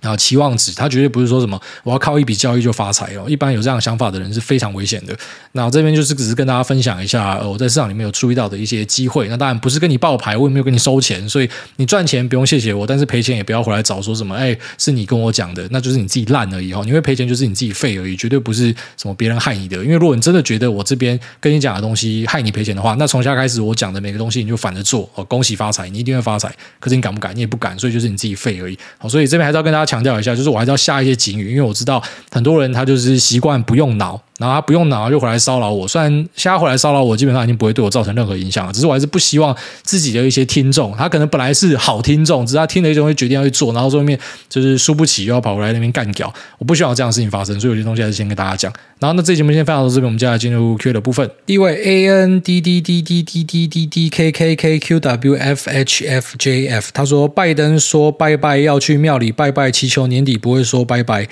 [0.02, 3.26] 啊，期望值，他绝对不是说什么我要靠一笔交易就发财哦。
[3.28, 5.18] 一般有这样想法的人是非常危险的。
[5.54, 9.28] 那这边就是只是跟大家分享一下，呃，我在市场里面有注意到的一些机会。
[9.28, 16.84] 那当然不是跟你报牌，我也没有跟你收钱，所以你赚钱不用谢谢我，但是赔钱也不要回来找说什么，哎，是你跟我讲的，那就是你自己烂而已哦。
[16.86, 19.78] 你会赔钱就是你自己废而已，绝对不是什么别人害你的。
[19.84, 25.24] 因为如果你真的觉得我这边跟你讲的东西害你赔钱的话，那从现在开始我讲的每个东西你就反着做哦。
[25.24, 26.54] 恭喜发财，你一定会发财。
[26.80, 27.36] 可是你敢不敢？
[27.36, 28.78] 你也不敢，所以就是你自己废而已。
[28.98, 30.68] 好，所以这边还是要跟大家强调一下，就是我还是。
[30.68, 34.22] 要下一些警语，因为我知道很多人他就是习惯不用脑。
[34.38, 38.72] 然后他不用脑就回来骚扰我，虽然现在回来骚扰我，基本上已经不会对我造成任何影响了。
[38.72, 46.32] 只是我还是不希望自己的一些听众，他可能本来是好听众，只是他听了一种会决定要去做，然后最后面就是输不起又要跑回来那边干掉。
[46.60, 48.72] 我不希望有这样的事情发生，所以有些东西还是先跟大家讲。
[49.00, 51.30] 然后那这节目先分享到这边，我们接下来进入 Q 的部分。
[51.46, 55.36] 第一位 A N D D D D D D D D K K K Q W
[55.36, 61.28] F H F J F，他说拜登说拜拜要去庙里拜拜，祈求年底不会说拜拜。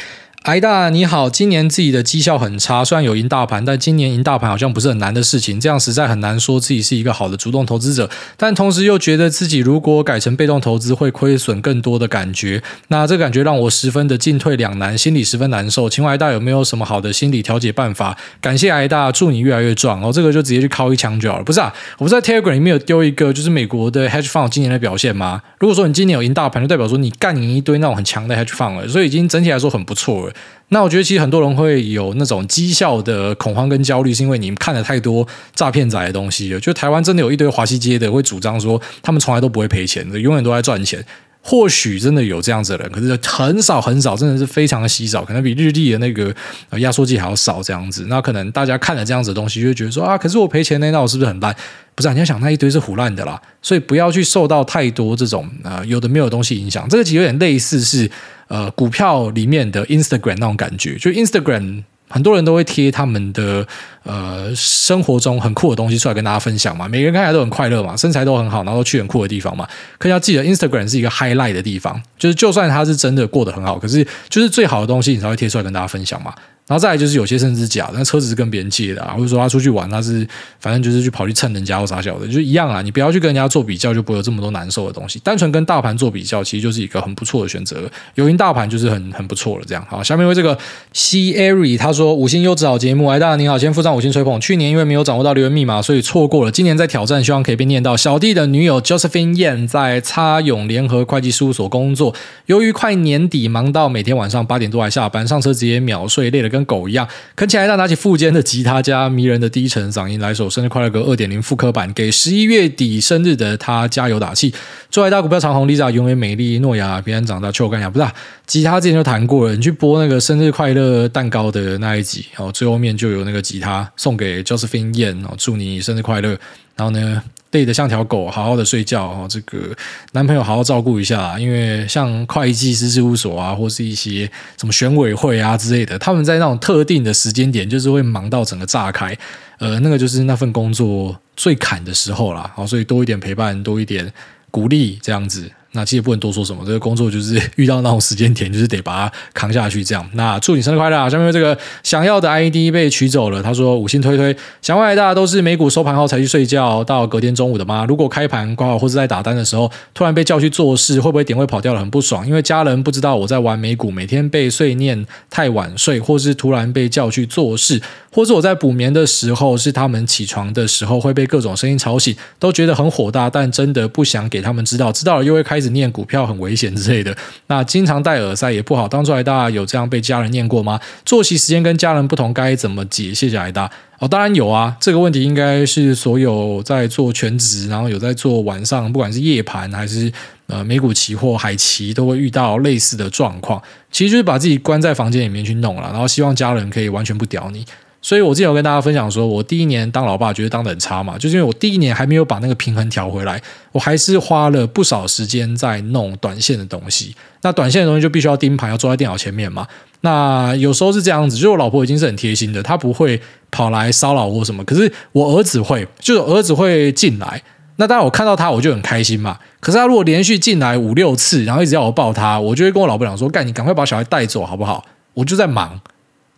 [0.45, 15.89] 癌大你好，今年自己的绩效很差，虽然有赢大盘，但今年赢大盘好像不是很难的事情，这样实在很难说自己是一个好的主动投资者，但同时又觉得自己如果改成被动投资会亏损更多的感觉，那这感觉让我十分的进退两难，心里十分难受。
[15.89, 18.15] 请问癌大有没有什么好的心理调节办法？
[18.39, 20.11] 感谢癌大，祝你越来越壮哦。
[20.13, 21.73] 这个就直接去敲一枪就好了，不是啊？
[21.97, 25.41] 我不是在 Telegram 里面有丢一个，就是美国的 Hedge Fund 今年的表现吗？
[25.57, 30.34] 如果说你今年有赢大盘，就代表说你干赢一堆那种很强的 Hedge Fund 了，所以已经整体来说很不错了。
[30.69, 36.59] 那我觉得其实很多人会有那种绩效的恐慌跟焦虑，是因为你们看了太多诈骗仔的东西。
[36.59, 41.05] 就台湾真的有一堆华西街的会主张说，他们从来都不会赔钱的，永远都在赚钱。
[41.47, 46.33] 或许真的有这样子的人，可是很少很少，真的是非常的稀少，可能比日历的那个
[46.79, 48.07] 压缩机还要少这样子。
[48.09, 51.55] 那可能大家看了这样子的东西，就会觉得说啊，可是我赔钱呢，那我是不是很烂？
[51.95, 56.87] 不是，你要想那一堆是唬烂的啦，所以不要去受到太多这种呃有的没有的东西影响。
[56.89, 58.09] 这个其实有点类似是
[58.47, 61.83] 呃股票里面的 Instagram 那种感觉，就 Instagram。
[62.07, 63.65] 很多人都会贴他们的
[64.03, 69.67] 呃生活中很酷的东西出来跟大家分享嘛，每个人看起来都很快乐嘛，身材都很好，然后去很酷的地方嘛。
[69.97, 76.31] 可要记得，Instagram 是一个 highlight 的地方，就是就算他是真的过得很好，可是就是最好的东西你才会贴出来跟大家分享嘛。
[76.67, 80.27] 然后再来就是有些甚至是假，那车子是跟别人借的啊，或者说他出去玩，他是
[80.59, 82.81] 反正就是去跑去蹭人家或啥小的，就一样啊。
[82.81, 85.19] 你不要去跟人家做比较，就不会有这么多难受的东西。
[85.19, 87.77] 单纯跟大盘做比较，其实就是一个很不错的选择。
[88.15, 89.63] 有赢大盘就是很很不错了。
[89.67, 90.57] 这样好，下面为这个
[90.93, 94.41] Cary 他说五星优质好节目，哎大家你好，先附上五星吹捧。
[94.41, 96.51] 去年因为没有掌握到留言密码，所以错过了。
[96.51, 97.95] 今年在挑战，希望可以被念到。
[97.95, 102.15] 小弟的女友 Josephine Yan 在差永联合会计事务所工作，
[102.47, 107.07] 由于快年底，忙到每天晚上八点多还下班，上车直接秒睡，累了跟狗一样。
[107.35, 114.53] 啃起来，他拿起副肩的吉他，加迷人的低沉嗓音，来首《生日快乐歌》二点零复刻版，给十一月底生日的他加油打气。
[114.89, 117.51] 祝爱大股票长虹，Lisa 永远美丽，诺亚平安长大。
[117.51, 118.13] 秋干呀，不是啊，
[118.47, 126.37] 吉他之前就弹过了，你去播那个生日快乐蛋糕的那一集，然后最后面就有那个吉他送给 Josephine Yan，祝你生日快乐。
[126.75, 127.21] 然后呢？
[127.55, 129.25] 累得像条狗，好好的睡觉哦。
[129.29, 129.73] 这个
[130.11, 139.17] 男朋友好好照顾一下，因为像会计师事务所啊，或是一些什么选委会啊之类的，他们在那种特定的时间点，就是会忙到整个炸开。
[139.57, 142.51] 呃，那个就是那份工作最砍的时候啦。
[142.53, 144.11] 好，所以多一点陪伴，多一点
[144.51, 145.49] 鼓励，这样子。
[145.75, 149.83] 那其实不能多说什么，这个工作就是 遇到那种时间点，就是得把它扛下去。
[149.83, 151.09] 这样，那祝你生日快乐啊！
[151.09, 157.85] 下面这个想要的 ID 被取走了，他说五星推推，想问大家都是美股收盘后才去睡觉，到隔天中午的吗？
[157.87, 162.25] 如果开盘挂好或者在打单的时候，突然被叫去做事，会不会点位跑掉了，很不爽？
[162.25, 167.81] 因为家人不知道我在玩美股，每天被碎念太晚睡，或是突然被叫去做事，
[168.13, 175.64] 或是我在补眠的时候，是他们起床的时候会被各种声音吵醒，都觉得很火大，但真的不想给他们知道，知道了又会开始。
[175.69, 177.15] 念股票很危险之类的，
[177.47, 178.87] 那经常戴耳塞也不好。
[178.87, 180.79] 当初来大有这样被家人念过吗？
[181.05, 183.13] 作息时间跟家人不同，该怎么解？
[183.13, 184.75] 谢谢来大哦，当然有啊。
[184.79, 190.11] 这个问题应该是所有在做全职，然后有在做晚上，不管是夜盘还是
[190.47, 193.61] 呃美股期货、海期，都会遇到类似的状况。
[193.91, 197.65] 其实就是把自己关在房间里面去弄了，然后希望家人可以完全不屌你。
[198.05, 203.41] 所以我之前有跟大家分享说，我第一年当老爸觉得当得很差嘛，就是因为我第一年还没有把那个平衡调回来，
[203.71, 207.15] 我还是花了不少时间在弄短线的东西。
[207.41, 209.65] 那短线的东西就必须要盯盘，要坐在电脑前面嘛。
[210.01, 214.63] 那有时候是这样子，就是我老婆已经是很贴心的，她不会跑来骚扰我什么。
[214.65, 217.41] 可是我儿子会，就是儿子会进来。
[217.77, 219.39] 那当然我看到他我就很开心嘛。
[219.59, 225.81] 可是他如果连续进来五六次，然后一直要我抱他，我就会跟我老婆讲说：“干，你赶快把小孩带走好不好？”我就在忙。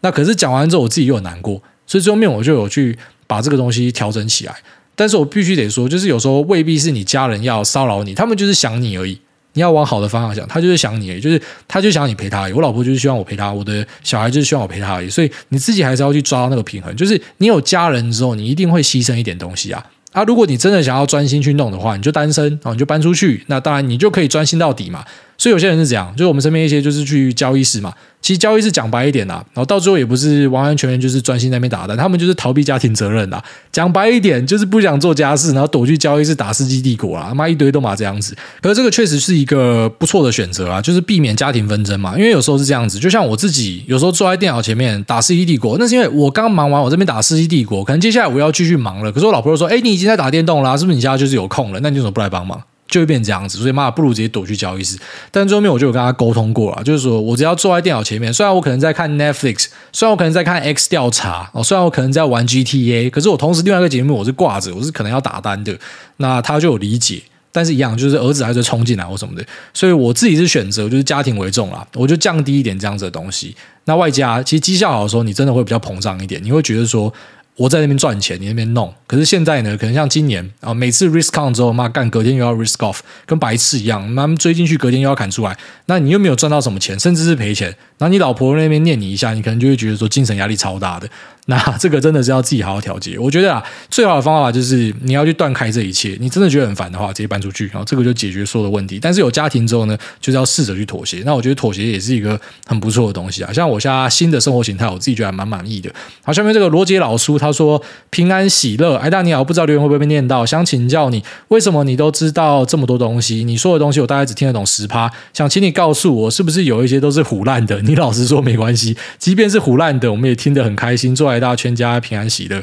[0.02, 4.56] 那可是讲完之后，我自己又很难过，所以最后面我就有去把这个东西调整起来。
[4.96, 9.20] 但是我必须得说，就是有时候未必是你家人要骚扰你，他们就是想你而已。
[9.54, 12.54] 你要往好的方向想，他就是想你而已，就是他就想你陪他而已。
[12.54, 15.10] 我老婆就是希望我陪他，我的小孩就是希望我陪他而已。
[15.10, 19.84] 所以你自己还是要去抓到那个平衡，就是你有家人之后，你一定会牺牲一点东西啊。
[20.12, 25.04] 啊，如果你真的想要专心去弄的话，你就单身啊，你就搬出去，那当然你就可以专心到底嘛。
[25.38, 27.94] 所以有些人是这样，就是我们身边一些就是去交易室嘛。
[28.20, 33.42] 其实交易室讲白一点啦，然后到最后也不是完完全全就是专心在那边打单，他们就是逃避家庭责任呐。
[33.72, 38.36] 讲白一点，就是不想做家事，然后躲去交易室打世纪帝国啊，他妈一堆都嘛这样子。
[38.60, 42.18] 可是这个确实是一个不错的选择啊，就是避免家庭纷争嘛。
[42.18, 49.12] 因为有时候是这样子，就像我自己有时候坐在电脑前面打世纪帝国，那是因为我刚忙完我这边打世纪帝国，可能接下来我要继续忙了。
[49.12, 51.80] 可是我老婆说：“哎，你已经在打电动了啊，是不是你现在就是有空了？
[51.82, 54.98] 那你为什么不来帮忙？”就会变这样子，所以妈不如直接躲去交易室。
[55.30, 65.78] 但最后面我就有跟他沟通过了，就是说我只要坐在电脑前面，虽然我可能在看 Netflix，虽然我可能在看 X 调查哦，虽然我可能在玩 GTA，可是我同时另外一个节目我是挂着，我是可能要打单的。
[66.18, 67.22] 那他就有理解，
[67.52, 73.56] 但是一样就是儿子还是冲进来或什么的，所以我自己是选择就是家庭为重啦，我就降低一点这样子的东西。
[73.86, 77.14] 那外加其实绩效好的时候，你真的会比较膨胀一点，你会觉得说。
[77.58, 78.94] 我在那边赚钱，你那边弄。
[79.08, 87.76] 可是现在呢，可能像今年啊，每次 risk on 之后，妈干，隔天又要 risk off，跟白痴一样，妈追进去，隔天又要砍出来，那你又没有赚到什么钱，甚至是赔钱。
[87.98, 91.10] 然后你老婆那边念你一下，你可能就会觉得说精神压力超大的。
[91.50, 93.18] 那这个真的是要自己好好调节。
[93.18, 96.18] 我觉得啊，最好的方法就是你要去断开这一切。
[96.20, 99.00] 你真的觉得很烦的话，直接搬出去，然后这个就解决所有的问题。
[99.02, 101.24] 但是有家庭之后呢，就是要试着去妥协。
[101.26, 103.54] 那我觉得妥协也是一个很不错的东西啊。
[103.54, 105.90] 像我现在新的生活形态，我自己觉得还蛮满意的。
[106.22, 107.82] 好，下面这个罗杰老叔他说
[108.12, 110.46] ：“平安喜乐，哎大你好，不知道留言会不会被念到？
[110.46, 113.46] 想请教你，为什么你都知道这么多东西？
[113.46, 115.10] 你说的东西我大概只听得懂十趴。
[115.34, 117.82] 想请你告诉我，是不是有一些都是唬烂的？
[117.88, 121.16] 你老实说没关系，即便是唬烂的，我们也听得很开心。
[121.16, 122.62] 做来大全家平安喜乐，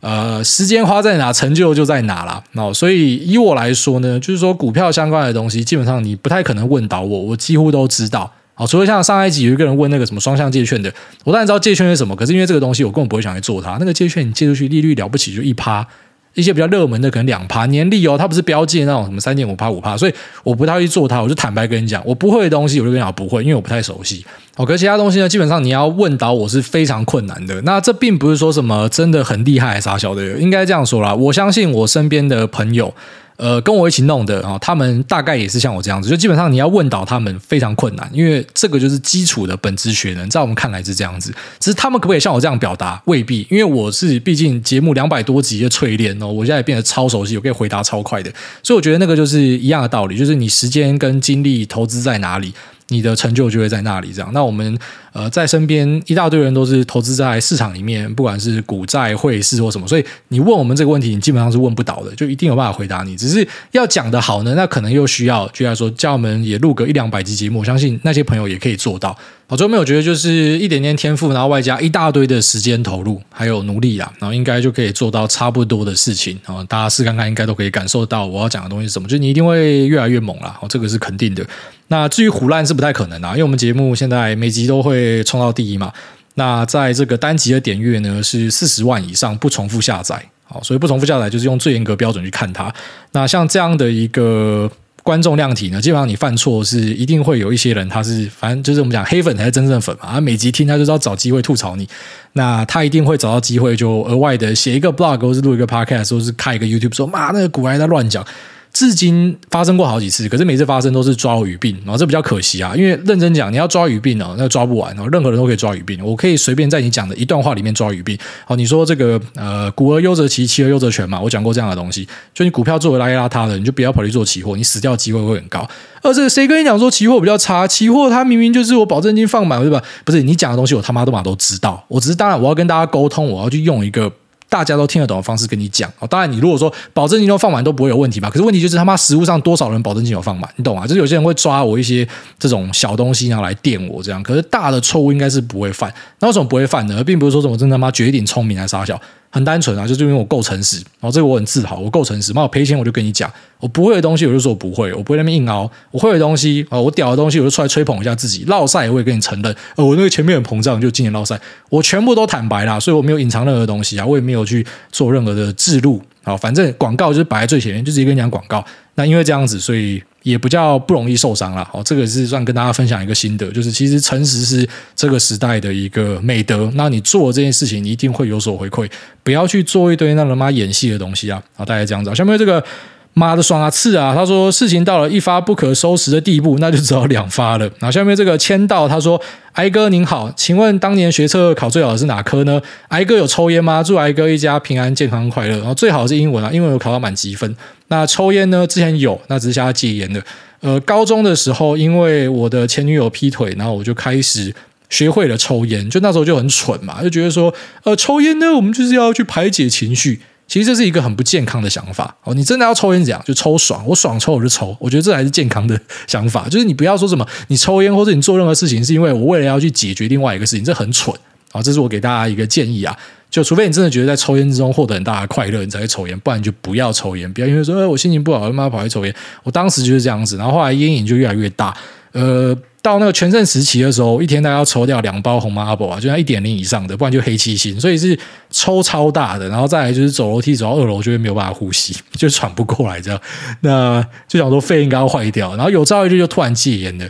[0.00, 2.42] 呃，时间花在哪，成就就在哪啦。
[2.54, 8.30] 哦，所以以我来说呢，就是说股票相关的东西，基本上你不太可能问倒我，我几乎都知道。
[8.54, 10.92] 好，除了像上一集有一个人问那个什么双向借券的，
[11.24, 13.78] 我当然知道借券是什么，可是因为这个东西我根本不会想去做它。
[13.78, 15.86] 那个借券你借出去利率了不起就一趴。
[16.34, 20.14] 一些比较热门的可能两趴年利哦，它不是标记那种什么三点五趴五趴，所以
[20.44, 21.20] 我不太会去做它。
[21.20, 24.24] 我就坦白跟你讲，我不会的东西我就跟你讲不会，因为我不太熟悉。
[24.56, 27.60] 哦，可其他东西呢，基本上你要问倒我是非常困难的。
[27.62, 31.14] 那这并不是说什么真的很厉害、傻小的，应该这样说啦。
[31.14, 32.94] 我相信我身边的朋友。
[33.40, 41.32] 呃，跟我一起弄的啊，他们大概也是像我这样子，就基本上你要问倒他们非常困难，因为这个就是基础的本质学能，在我们看来是这样子。
[41.58, 48.30] 只是他们可不可以像我这样表达，未必，因为我是毕竟节目两百多集的淬炼哦，我现在变得超熟悉，我可以回答超快的，
[48.62, 52.52] 所以我觉得那个就是一样的道理，就是你时间跟精力投资在哪里。
[52.92, 54.12] 你的成就就会在那里。
[54.12, 54.76] 这样，那我们
[55.12, 63.16] 呃在身边一大堆人都是投资在市场里面，不管是股债汇市或什么，所以你问我们这个问题，你基本上是问不倒的，就一定有办法回答你。
[63.16, 69.16] 只是要讲得好呢，那可能又需要，就像说叫我们也录个一两百集节目，我相信那些朋友也可以做到。
[69.46, 70.30] 好最后没有觉得就是
[70.60, 76.38] 一点点天赋，然后外加一大堆的时间投入，还有努力啦，然后应该就可以做到差不多的事情。
[76.46, 80.56] 然后大家试看看，应该都可以感受到我要讲的东西是什么，就你一定会越来越猛啦。
[80.62, 81.44] 哦，这个是肯定的。
[81.88, 85.92] 那至于唬烂是不太可能啊，因为我们节目现在每集都会被冲到第一嘛。
[86.34, 90.22] 那在这个单集的点阅呢是四十万以上，不重复下载。
[90.44, 92.72] 好，所以不重复下载就是用最严格标准去看它。
[93.12, 94.70] 那像这样的一个。
[95.02, 100.10] 观众量体呢，基本上你犯错是一定会有一些人，他是反正就是我们讲黑粉才是真正粉嘛。
[100.12, 101.88] 他每集听他就知道找机会吐槽你，
[102.34, 108.24] 那他一定会找到机会就额外的写一个 blog 或是录一个 podcast 或是开一个 YouTube 说妈那个股癌在乱讲。
[108.72, 112.72] 至今发生过好几次，可是每次发生都是抓我语病，然后这比较可惜啊。
[112.76, 115.08] 因为认真讲，你要抓语病哦，那抓不完哦。
[115.10, 118.16] 任何人都可以抓语病，我可以随便在你讲的一段话里面抓语病。
[118.46, 122.06] 好，你说这个呃，股而优则期，期而优则权嘛，我讲过这样的东西。
[122.32, 125.68] 就你股票作为邋里邋遢的，你就不要跑去做期货，你死掉机会会很高。
[126.02, 127.66] 而这个谁跟你讲说期货比较差？
[127.66, 129.82] 期货它明明就是我保证金放满，对吧？
[130.04, 131.84] 不是你讲的东西，我他妈都嘛都知道。
[131.88, 134.12] 我只是当然我要跟大家沟通，我要去用一个。
[134.50, 138.28] 大家都听得懂的方式跟你讲哦，当然你如果说保证金都放满都不会有问题吧？
[138.28, 140.86] 可是问题就是他妈实物上多少人保证金有放满，你懂吗？
[140.86, 142.06] 就是有些人会抓我一些
[142.38, 145.90] 这种小东西然后来电我这样，可是大的错误应该是不会犯。
[146.18, 147.02] 那为什么不会犯呢？
[147.04, 149.00] 并不是说什么真他妈绝顶聪明还是啥小。
[149.30, 152.32] 很单纯啊，就是因为我够诚实，然后这个我很自豪，我够诚实。
[152.34, 155.70] 那我赔钱我就跟你讲，我不会的东西我就说我不会，我不会那么硬凹。
[155.92, 158.44] 我会的东西啊，我屌的东西我就出来吹捧一下自己。
[158.44, 166.02] 落赛我也跟你承认，呃，我那个前面很膨胀，就今年落赛，我全部都坦白啦，所以我没有隐藏任何东西啊，我也没有去做任何的置入。
[166.22, 168.64] 好，反正广告就是摆在最前面，就直接跟你讲广告。
[168.96, 171.64] 那因为这样子，所以也不叫不容易受伤了。
[171.72, 176.70] 好，这个是算跟大家分享一个心得，就是其实诚实是这个时代的一个美德。
[176.74, 178.90] 那你做这件事情，你一定会有所回馈。
[179.22, 181.42] 不要去做一堆那他妈演戏的东西啊！
[181.54, 182.14] 好，大概这样子。
[182.14, 182.64] 下面这个。
[183.12, 184.14] 妈的爽啊刺啊！
[184.14, 187.66] 他说事情到了一发不可收拾的地步，那就只好两发了。
[187.78, 189.20] 然后下面这个签到，他说
[189.54, 192.62] ：“癌哥您好，请问当年学测考最好的是哪科呢？
[192.88, 193.82] 癌哥有抽烟吗？
[193.82, 195.58] 祝癌哥一家平安健康快乐。
[195.58, 197.54] 然后最好是英文啊，英文有考到满级分。
[197.88, 198.64] 那抽烟呢？
[198.66, 200.22] 之前有，那只是想要戒烟的。
[200.60, 204.54] 呃，高中的时候，因为我的前女友劈腿，然后我就开始
[204.88, 205.90] 学会了抽烟。
[205.90, 207.52] 就那时候就很蠢嘛，就觉得说，
[207.82, 212.34] 呃，抽烟呢，我们就是要去排解情绪。”其实这是一个很不健康的想法哦！
[212.34, 216.48] 你真的要抽烟，怎样就抽爽，我爽抽我就抽，我觉得这才是健康的想法。
[216.48, 221.14] 就是你不要说什么你抽烟或者你做任何事情，是因为我为了要去解决另外一个事情，这很蠢
[221.52, 221.62] 啊！
[221.62, 222.98] 这是我给大家一个建议啊！
[223.30, 227.32] 就除非你真的觉得在抽烟之中获得很大的快乐，你才会抽烟，不然就不要抽烟。
[227.32, 229.14] 不要因为说，哎，我心情不好，他妈跑去抽烟。
[229.44, 231.72] 我当时就是这样子，然后后来烟瘾就越来越大，
[232.12, 232.56] 呃。
[232.82, 239.46] 到那个全盛时期的时候，一天大概要抽掉两包红麻阿伯啊，就像一点零以上的，不然就黑七星，所以是抽超大的。
[239.50, 243.20] 然后再来就是走楼梯走到二楼就会没有办法呼吸， 就喘不过来这样。
[243.60, 247.06] 那就想说肺应该要坏掉，然后有朝一日就突然戒烟了。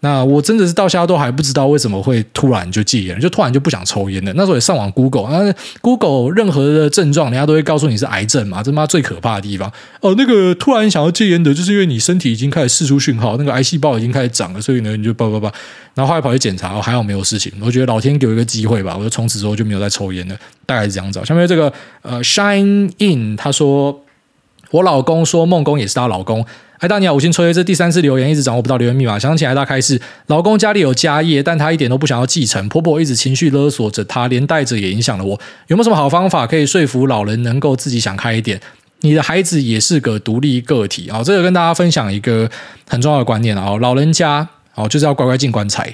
[0.00, 4.32] 那我真的是到现在都还不知道为什么会突然就戒烟，就突然就不想抽烟了。
[4.36, 9.68] 那时候也上网 Google，那 Google 任何的症状，人家都会告诉你是癌症嘛，这妈最可怕的地方。
[10.00, 15.52] 哦，那个突然想要戒烟的，就是因为你身体已经开始释出讯号，那个癌细胞已经开始长了，所以呢你就叭叭叭，
[15.94, 17.52] 然后后来跑去检查，还好没有事情。
[17.60, 21.20] 我觉得老天给我一个机会吧，我就从此之后就没有再抽烟了，大概是这样子。
[21.24, 21.72] 下面这个
[22.02, 24.00] 呃 Shine In 他说，
[24.70, 26.46] 我老公说梦工也是他老公。
[26.78, 29.18] 艾大你好，五星吹，这第三次留言一直掌握不到留言密码。
[29.18, 32.68] 想起艾大开示，老公家里有家业，但他一点都不想要继承。
[32.68, 35.40] 婆婆一直情绪勒索着他，连带着也影响了我。
[35.66, 38.60] 有没有什么好方法可以说服老人能够自己想开一点？
[39.00, 41.20] 你的孩子也是个独立个体啊！
[41.24, 42.48] 这个跟大家分享一个
[42.88, 43.76] 很重要的观念啊！
[43.80, 45.92] 老人家哦就是要乖乖进棺材。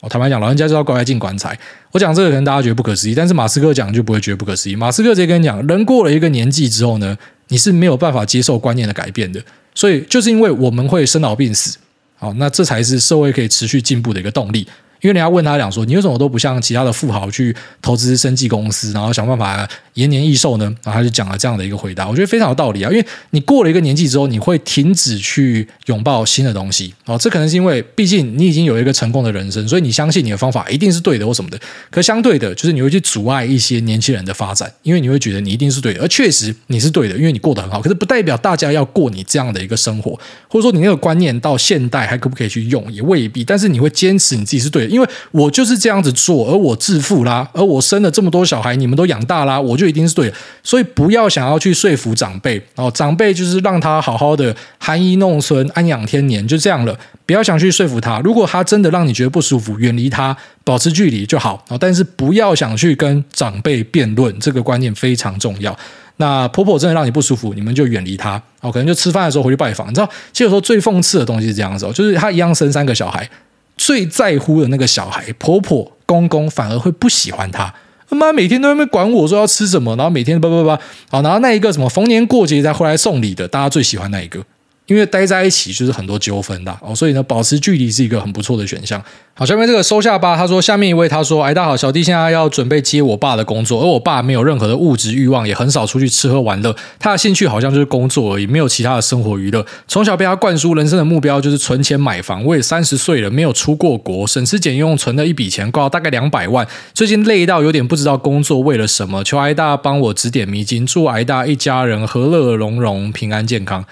[0.00, 1.58] 我坦白讲，老人家就要乖乖进棺材。
[1.90, 4.76] 我讲这个可能大家觉得不可思议，但是马斯克讲就不会觉得不可思议。
[4.76, 7.16] 马斯克直接跟你讲，人过了一个年纪之后呢，
[7.48, 9.42] 你是没有办法接受观念的改变的。
[9.74, 11.78] 所以，就是因为我们会生老病死，
[12.16, 14.66] 好，那这才是社会可以持续进步的一个动力。
[15.04, 20.64] 因为人家问他讲说，你为什么都不像其他的富豪去投资生计公司，然后想办法延年益寿呢？
[20.82, 22.90] 然后他就讲了这样的一个回答，我觉得非常有道理啊。
[22.90, 27.18] 因为你过了一个年纪之后，你会停止去拥抱新的东西哦。
[27.20, 31.60] 这可能是因为毕竟你已经有一个成功的人生，所以你相信你的方法一定是对的或什么的。
[31.90, 37.82] 可相对的，就是你会去阻碍一些年轻人的发展，因为你会觉得你一定是对的，而确实你是对的，因为你过得很好。
[37.82, 43.44] 可是不代表大家要过你这样的一个生活，或者说你那个观念到现代还可不可以去用，也未必。
[43.44, 50.36] 但是你会坚持你自己是对的，因为我就是这样子做，而我致富啦，而我生了这么多小孩，你们都养大啦，我就一定是对的。
[50.62, 56.96] 所以不要想要去说服长辈哦，长辈就是让他好好的含饴弄孙、安养天年，就这样了。
[57.26, 61.64] 不要想去说服他，如果他真的让你觉得不舒服，远离他，保持距离就好。
[61.80, 65.76] 但是不要想去跟长辈辩论，这个观念非常重要。
[66.18, 68.70] 那婆婆真的让你不舒服，你们就远离她哦。
[68.70, 69.88] 可能就吃饭的时候回去拜访。
[69.88, 73.28] 你知道，其实说最讽刺的东西是这样子哦，就是她一样生三个小孩，
[73.76, 77.74] 最在乎的那个小孩，婆婆公公反而会不喜欢他。
[78.10, 84.44] 妈每天都在那边管我说要吃什么，然后每天叭叭叭，好，然后那一个什么逢年过节再回来送礼的，大家最喜欢那一个。
[84.86, 89.02] 因为待在一起就是很多纠纷的哦，所以呢，保持距离是一个很不错的选项。
[89.32, 99.64] 好，下面这个收下巴，他说下面一位他说，哎，大好，小弟现在要准备接我爸的工作，而我爸没有任何的物质欲望，也很少出去吃喝玩乐，他的兴趣好像就是工作而已，没有其他的生活娱乐。
[99.88, 106.68] 从小被他灌输人生的目标就是存钱买房，我也三十岁了，没有出过国，省吃俭用存了一笔钱，够大概两百万。
[106.92, 113.84] 最近累到有点不知道工作为了什么，求癌大帮我指点迷津，祝癌大一家人和乐融融，平安健康。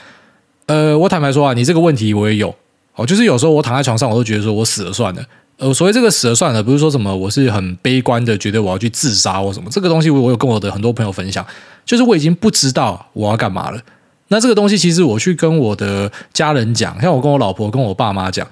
[0.67, 2.55] 呃，我坦白说啊，你这个问题我也有
[2.95, 5.23] 哦，就是有时候我躺在床上，我都觉得说我死了算了。
[5.59, 9.69] 呃，所谓这个死了算了，不是说什么我是很悲观的，觉得我要去自杀或什么。
[9.71, 11.47] 这个东西我有跟我的很多朋友分享，
[11.85, 13.81] 就是我已经不知道我要干嘛了。
[14.29, 18.47] 那这个东西其实我去跟我的家人讲，像我跟我老婆、跟我爸妈讲。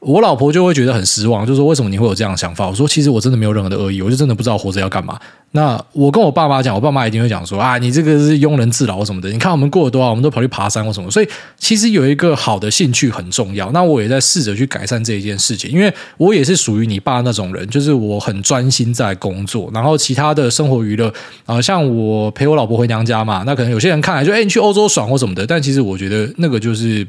[0.00, 2.68] 我老婆就会觉得很失望，就说为什么你会有这样的想法？
[2.68, 5.18] 我说其实我真的没有任何的恶意，我就真的不知道活着要干嘛。
[5.52, 9.30] 那我跟我爸妈讲，我爸妈一定会讲说啊，你这个是庸人自扰什么的。
[9.30, 11.10] 你看我们过得多好，我们都跑去爬山或什么。
[11.10, 13.70] 所以其实有一个好的兴趣很重要。
[13.72, 21.12] 那我也在试着去改善这一件事情，因为我也是属于你爸那种人，就是我很专心在工作，然后其他的生活娱乐
[21.46, 27.06] 啊，像我陪我老婆回娘家嘛，那可能有些人看来就哎，你去欧洲爽或什么的，但其实我觉得那个就是。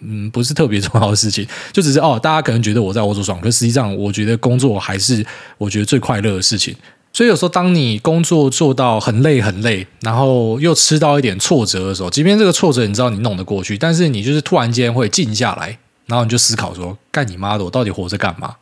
[0.00, 5.24] 嗯，不是特别重要的事情，就只是哦，大家可能觉得我在欧洲爽，可实际上我觉得工作还是
[5.58, 6.74] 我觉得最快乐的事情。
[7.12, 18.56] 所以有时候当你工作做到很累很累，然后又吃到一点挫折的时候，即便这个挫折你知道你弄得过去，但是你就是突然间会静下来，然后你就思考说：干你妈的，我到底活着干嘛？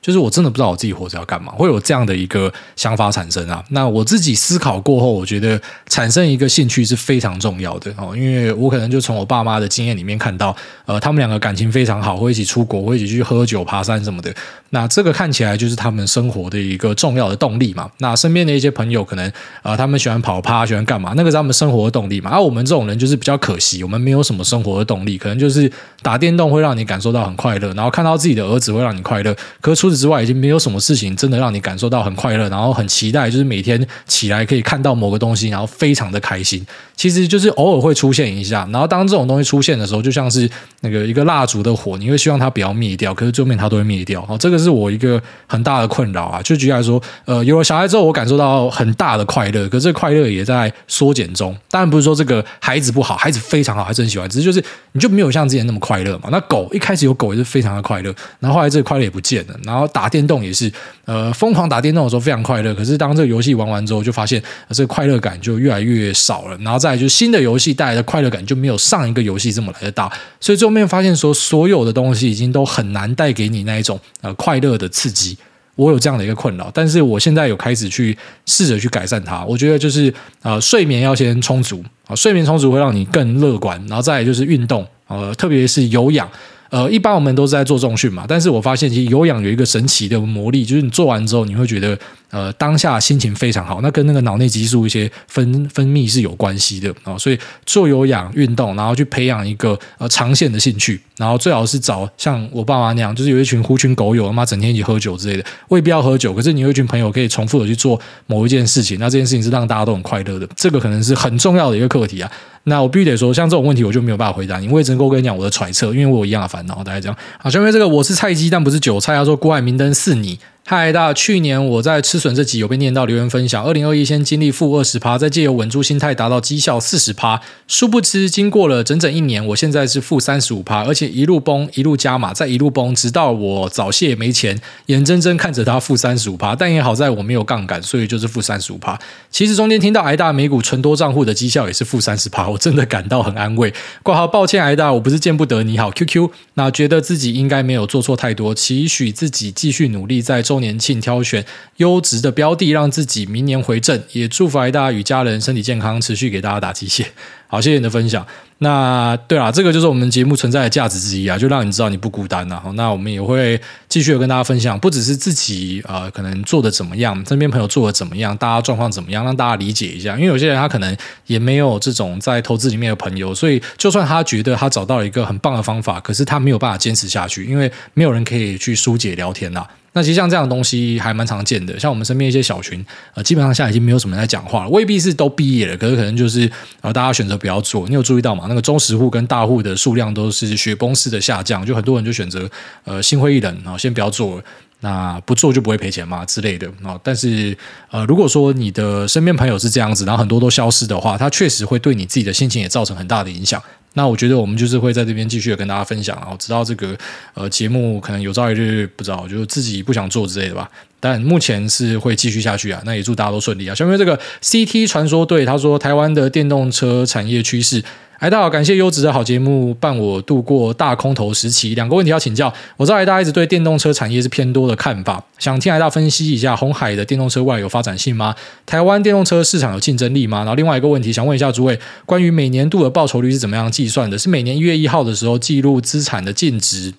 [0.00, 3.62] 就是我真的不知道我自己活着要干嘛，会有这样的一个想法产生啊。
[3.70, 10.54] 那我自己思考过后，我觉得产生一个兴趣是非常重要的哦，因为我可能就从我爸妈的经验里面看到，
[10.86, 14.32] 呃，他们两个感情非常好，会一起出国，会一起去喝酒、爬山什么的。
[14.70, 17.90] 那这个看起来就是他们生活的一个重要的动力嘛。
[17.98, 19.32] 那身边的一些朋友可能
[19.62, 22.30] 呃，他们喜欢跑趴，喜欢干嘛，那个是他们生活的动力嘛。
[22.30, 25.70] 而、啊、我们这种人就是比较可惜，我们没有什么生活的动力，可能就是
[26.02, 29.34] 打电动会让你感受到很快乐，然后看到自己的儿子会让你快乐。
[29.60, 36.64] 可是除此之外，已经没有什么事情真的让你感受到很快乐，然后很期待，就是每天起来可以看到某个东西，然后非常的开心。
[36.96, 44.24] 其实就是偶尔会出现一下，然后当这种东西出现的时候，就像是那个一个蜡烛的火，你会希望它不要灭掉，可是最后面它都会灭掉。
[44.28, 46.42] 哦，这个是我一个很大的困扰啊。
[46.42, 51.56] 就举例来说，呃，有了小孩之后，我感受到很大的快乐，可是快乐也在缩减中。
[51.70, 56.28] 当然不是说这个孩子不好，孩子非常好，还是很喜欢，只是就是你就没有像之前那么快乐嘛。
[56.32, 60.70] 那狗一开始有狗也是非常的快乐，然后后来这个快乐也不见了，然后然后打电动也是。
[61.04, 66.58] 呃，疯狂打电动的时候非常快乐，可是当这个游戏玩完之后，就发现这个快乐感就越来越少了。
[66.58, 75.38] 然后再来就是新的游戏带来的快乐感就没有上一个游戏这么来的大，所以最后面发现说，所有的东西已经都很难带给你那一种呃快乐的刺激。
[75.76, 78.14] 我有这样的一个困扰，但是我现在有开始去
[78.44, 79.42] 试着去改善它。
[79.44, 80.12] 我觉得就是
[80.42, 83.82] 呃睡眠要先充足啊，睡眠充足会让你更乐观。
[83.86, 86.28] 然后再来就是运动，呃，特别是有氧。
[86.70, 91.98] 呃，一般我们都是在做重训嘛，但是我发现其实有氧有一个神奇的魔力，就是你做完之后，你会觉得
[92.30, 112.30] 呃当下心情非常好，那跟那个脑内激素一些分分泌是有关系的啊、所以做有氧运动，然后去培养一个呃长线的兴趣，然后最好是找像我爸妈那样，就是有一群狐群狗友，他妈整天一起喝酒之类的，未必要喝酒，可是你有一群朋友可以重复的去做某一件事情，那这件事情是让大家都很快乐的，这个可能是很重要的一个课题啊。
[112.68, 114.68] 那我必须得说，像这种问题我就没有办法回答你。
[114.68, 116.84] 我也只能够跟你讲我的揣测，因为我有一样的烦恼。
[116.84, 117.16] 大概这样。
[117.38, 119.14] 好，下面这个我是菜鸡，但不是韭菜。
[119.14, 120.38] 他说：“郭海明灯是你。”
[120.70, 121.14] 嗨，大！
[121.14, 127.40] 去年我在吃笋这集有被念到留言分享，二零二一先经历负二十趴，再借由稳住心态达到绩效四十趴。
[127.66, 136.54] 殊不知，经过了整整一年，我现在是负三十五趴，而且一路崩，一路加码，再一路崩，直到我早泄没钱，眼睁睁看着它负三十五趴。
[136.54, 138.98] 但也好在我没有杠杆，所以就是负三十五趴。
[139.30, 143.72] 其实中间听到挨大美股纯多账户的绩效也是负三十趴，我真的感到很安慰。
[144.02, 145.90] 挂号，抱歉，挨大，我不是见不得你好。
[145.90, 151.44] QQ，那觉得自己应该没有做错太多，期许自己继续努力，在中周年庆挑选
[151.76, 154.02] 优质的标的，让自己明年回正。
[154.10, 157.06] 也祝福癌大与家人身体健康，持续给大家打鸡血。
[157.46, 158.26] 好，谢谢你的分享。
[158.58, 162.62] 那对啊，这个就是我们节目存在的价值之一啊，就让你知道你不孤单啊。
[162.74, 170.14] 那我们也会继续跟大家分享，不只是自己呃可能做的怎么样，身边朋友做的怎么样，大家状况怎么样，让大家理解一下。
[170.16, 170.94] 因为有些人他可能
[171.26, 179.64] 也没有这种在投资里面的朋友，所以就算他觉得他找到了一个很棒的方法，可是他没有办法坚持下去，因为没有人可以去疏解聊天呐。
[179.98, 186.48] 那其实像这样的东西还蛮常见的，像我们身边一些小群，呃，基本上现在已经没有什么人在讲话了，未必是都毕业了，可是可能就是
[186.82, 187.88] 呃，大家选择不要做。
[187.88, 188.44] 你有注意到吗？
[188.48, 192.48] 那个中实户跟大户的数量都是雪崩式的下降，就很多人就选择
[192.84, 194.40] 呃心灰意冷，然后先不要做。
[194.80, 196.96] 那不做就不会赔钱嘛之类的啊。
[197.02, 197.56] 但是
[197.90, 203.60] 呃，如果说你的身边朋友是这样子，然后很多都消失的话，它确实会对你自己的心情也造成很大的影响。
[203.98, 206.96] 那我觉得我们就是会在这边继续跟大家分享，然后直到这个
[207.34, 210.70] 呃节目可能有朝一日不知道，就是自己不想做之类的吧。
[211.00, 212.82] 但目前是会继续下去啊。
[212.84, 213.74] 那也祝大家都顺利啊。
[213.74, 217.82] 下面这个 CT 传说对他说，台湾的电动车产业趋势。
[218.18, 221.76] 哎大家好，感谢优质的好节目伴我度过大空头时期。
[221.76, 228.34] 两个问题要请教，我知道癌大一直对电动车产业是偏多的看法，想听癌大分析一下红海的电动车未来有发展性吗？
[228.66, 230.38] 台湾电动车市场有竞争力吗？
[230.38, 234.18] 然后另外一个问题想问一下诸位，关于每年度的报酬率是怎么样计算的？
[234.18, 236.92] 是每年一月一号的时候记录资产的净值？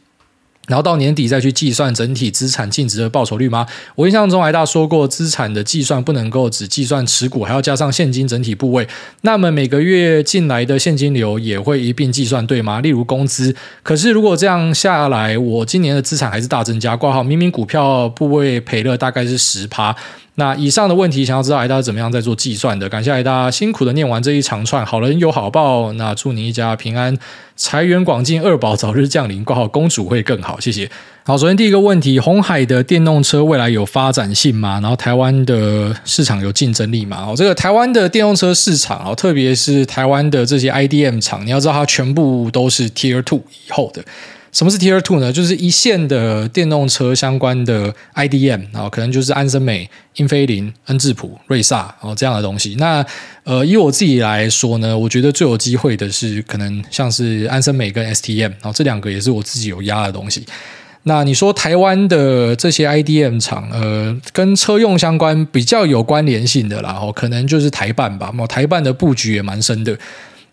[0.70, 3.66] 然后到年底再去计算整体资产净值的报酬率吗？
[3.96, 8.88] 我印象中艾大说过，资产的计算不能够只计算持股，还要加上现金整体部位。
[9.22, 12.80] 那么每个月进来的现金流也会一并计算，对吗？
[12.82, 13.56] 例如工资。
[13.82, 16.96] 可是如果这样下来，我今年的资产还是大增加。
[16.96, 19.96] 挂号明明股票部位赔了大概是十趴。
[20.40, 22.88] 那以上的问题，想要知道癌大怎么样在做计算的？
[22.88, 25.92] 感谢癌大辛苦的念完这一长串，好人有好报。
[25.94, 27.16] 那祝你一家平安，
[27.58, 29.44] 财源广进，二宝早日降临。
[29.44, 30.90] 挂号公主会更好，谢谢。
[31.26, 34.80] 好，首先第一个问题，红海的电动车未来有发展性吗？
[34.82, 37.26] 然后台湾的市场有竞争力吗？
[37.28, 44.02] 哦，这个台湾的电动车市场啊，特别是台湾的这些 IDM 厂，你要知道它全部都是 Tier Two 以后的。
[44.52, 45.32] 什么是 Tier Two 呢？
[45.32, 52.76] 就是一线的电动车相关的 IDM，啊可能就是安森美、英飞凌、恩智浦、瑞萨，然后这样的东西。
[52.80, 53.06] 那
[53.44, 60.46] 呃，以我自己来说呢，我觉得最有机会的是可能像是安森美跟 STM，然后这两个也是我自己有压的东西。
[61.04, 68.34] 那你说台湾的这些 IDM 厂，呃，跟车用相关比较有关联性的啦，然后可能就是台办吧。
[68.48, 69.98] 台办的布局也蛮深的。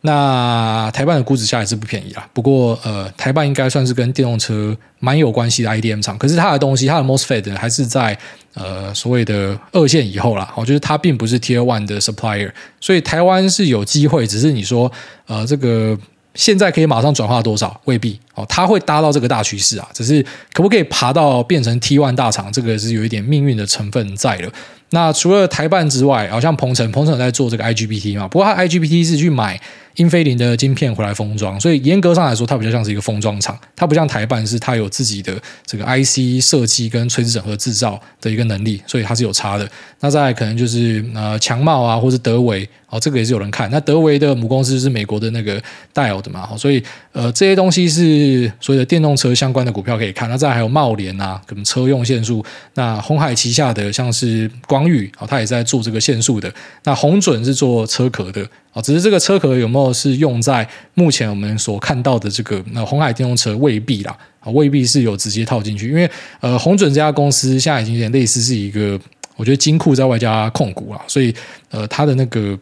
[0.06, 8.16] 那台半的估值下也是不便宜啦，不过呃，台半应该算是跟电动车蛮有关系的 IDM 厂，可是它的东西，它的 MOSFET 还是在
[8.54, 14.90] 呃所谓的二线以后啦，哦，就是它并不是 Tier One 的 supplier，所以台湾是有机会，只是你说
[15.26, 15.98] 呃这个
[16.34, 24.48] 现在可以马上转化多少，未必哦，它会搭到这个大趋势啊，只是可不可以爬到变成 T One 大厂，这个是有一点命运的成分在的。
[24.90, 29.60] 那除了台半之外，好像鹏程，鹏程在做这个 IGBT 嘛，不过它 IGBT 是去买。
[29.96, 39.68] 英飞凌的晶片回来封装，所以严格上来说，它比较像是一个封装厂，它不像台办是它有自己的这个 IC 设计跟垂直整合制造的一个能力，所以它是有差的。
[40.00, 43.68] 那再可能就是呃强茂啊，或是德伟哦，这个也是有人看。
[43.70, 45.60] 那德微的母公司是美国的那个
[45.92, 50.30] 戴尔的嘛，所以呃这些东西是所谓的电动车相关的股票可以看。
[50.30, 52.44] 那再还有贸联啊，可能车用线束。
[52.74, 56.52] 那红海旗下的像是光裕啊，它也在做这个线束的。
[56.84, 58.46] 那红准是做车壳的。
[58.82, 66.08] 只是这个车壳有没有是用在目前我们所看到的这个那红海电动车未必啦，啊未必是有直接套进去，因为
[66.40, 69.00] 呃红准这家公司现在已经有点类似是一个
[69.34, 71.34] 我觉得金库在外加控股啦，所以
[71.70, 72.56] 呃它的那个。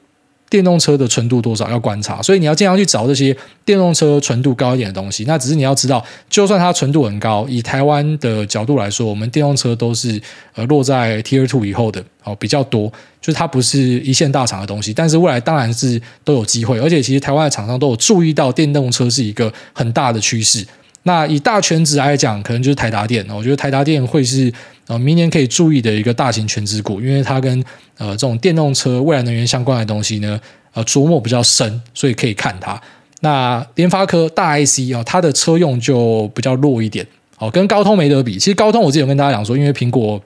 [0.55, 5.25] 电动车的纯度多少要观察，所以你要经常去找这些电动车纯度高一点的东西。
[5.25, 6.01] 那只是你要知道，
[6.31, 10.23] 就算它纯度很高，以台湾的角度来说，我们电动车都是
[10.55, 12.87] 呃落在 Tier Two 以后的哦比较多，
[13.21, 14.95] 就是它不是一线大厂的东西。
[14.95, 20.65] 但是未来当然是都有机会，而且其实台湾的厂商都有注意到电动车是一个很大的趋势。
[21.05, 23.25] 那以大全值来讲，可能就是台达电。
[23.31, 24.53] 我觉得台达电会是
[24.89, 27.65] 呃明年可以注意的一个大型全值股，因为它跟
[27.97, 30.41] 呃这种电动车、未来能源相关的东西呢，
[30.73, 32.79] 呃琢磨比较深，所以可以看它。
[33.21, 37.07] 那联发科大 IC 啊，它的车用就比较弱一点，
[37.39, 38.39] 哦，跟高通没得比。
[38.39, 40.21] 其实高通我之前有跟大家讲说，因为苹果。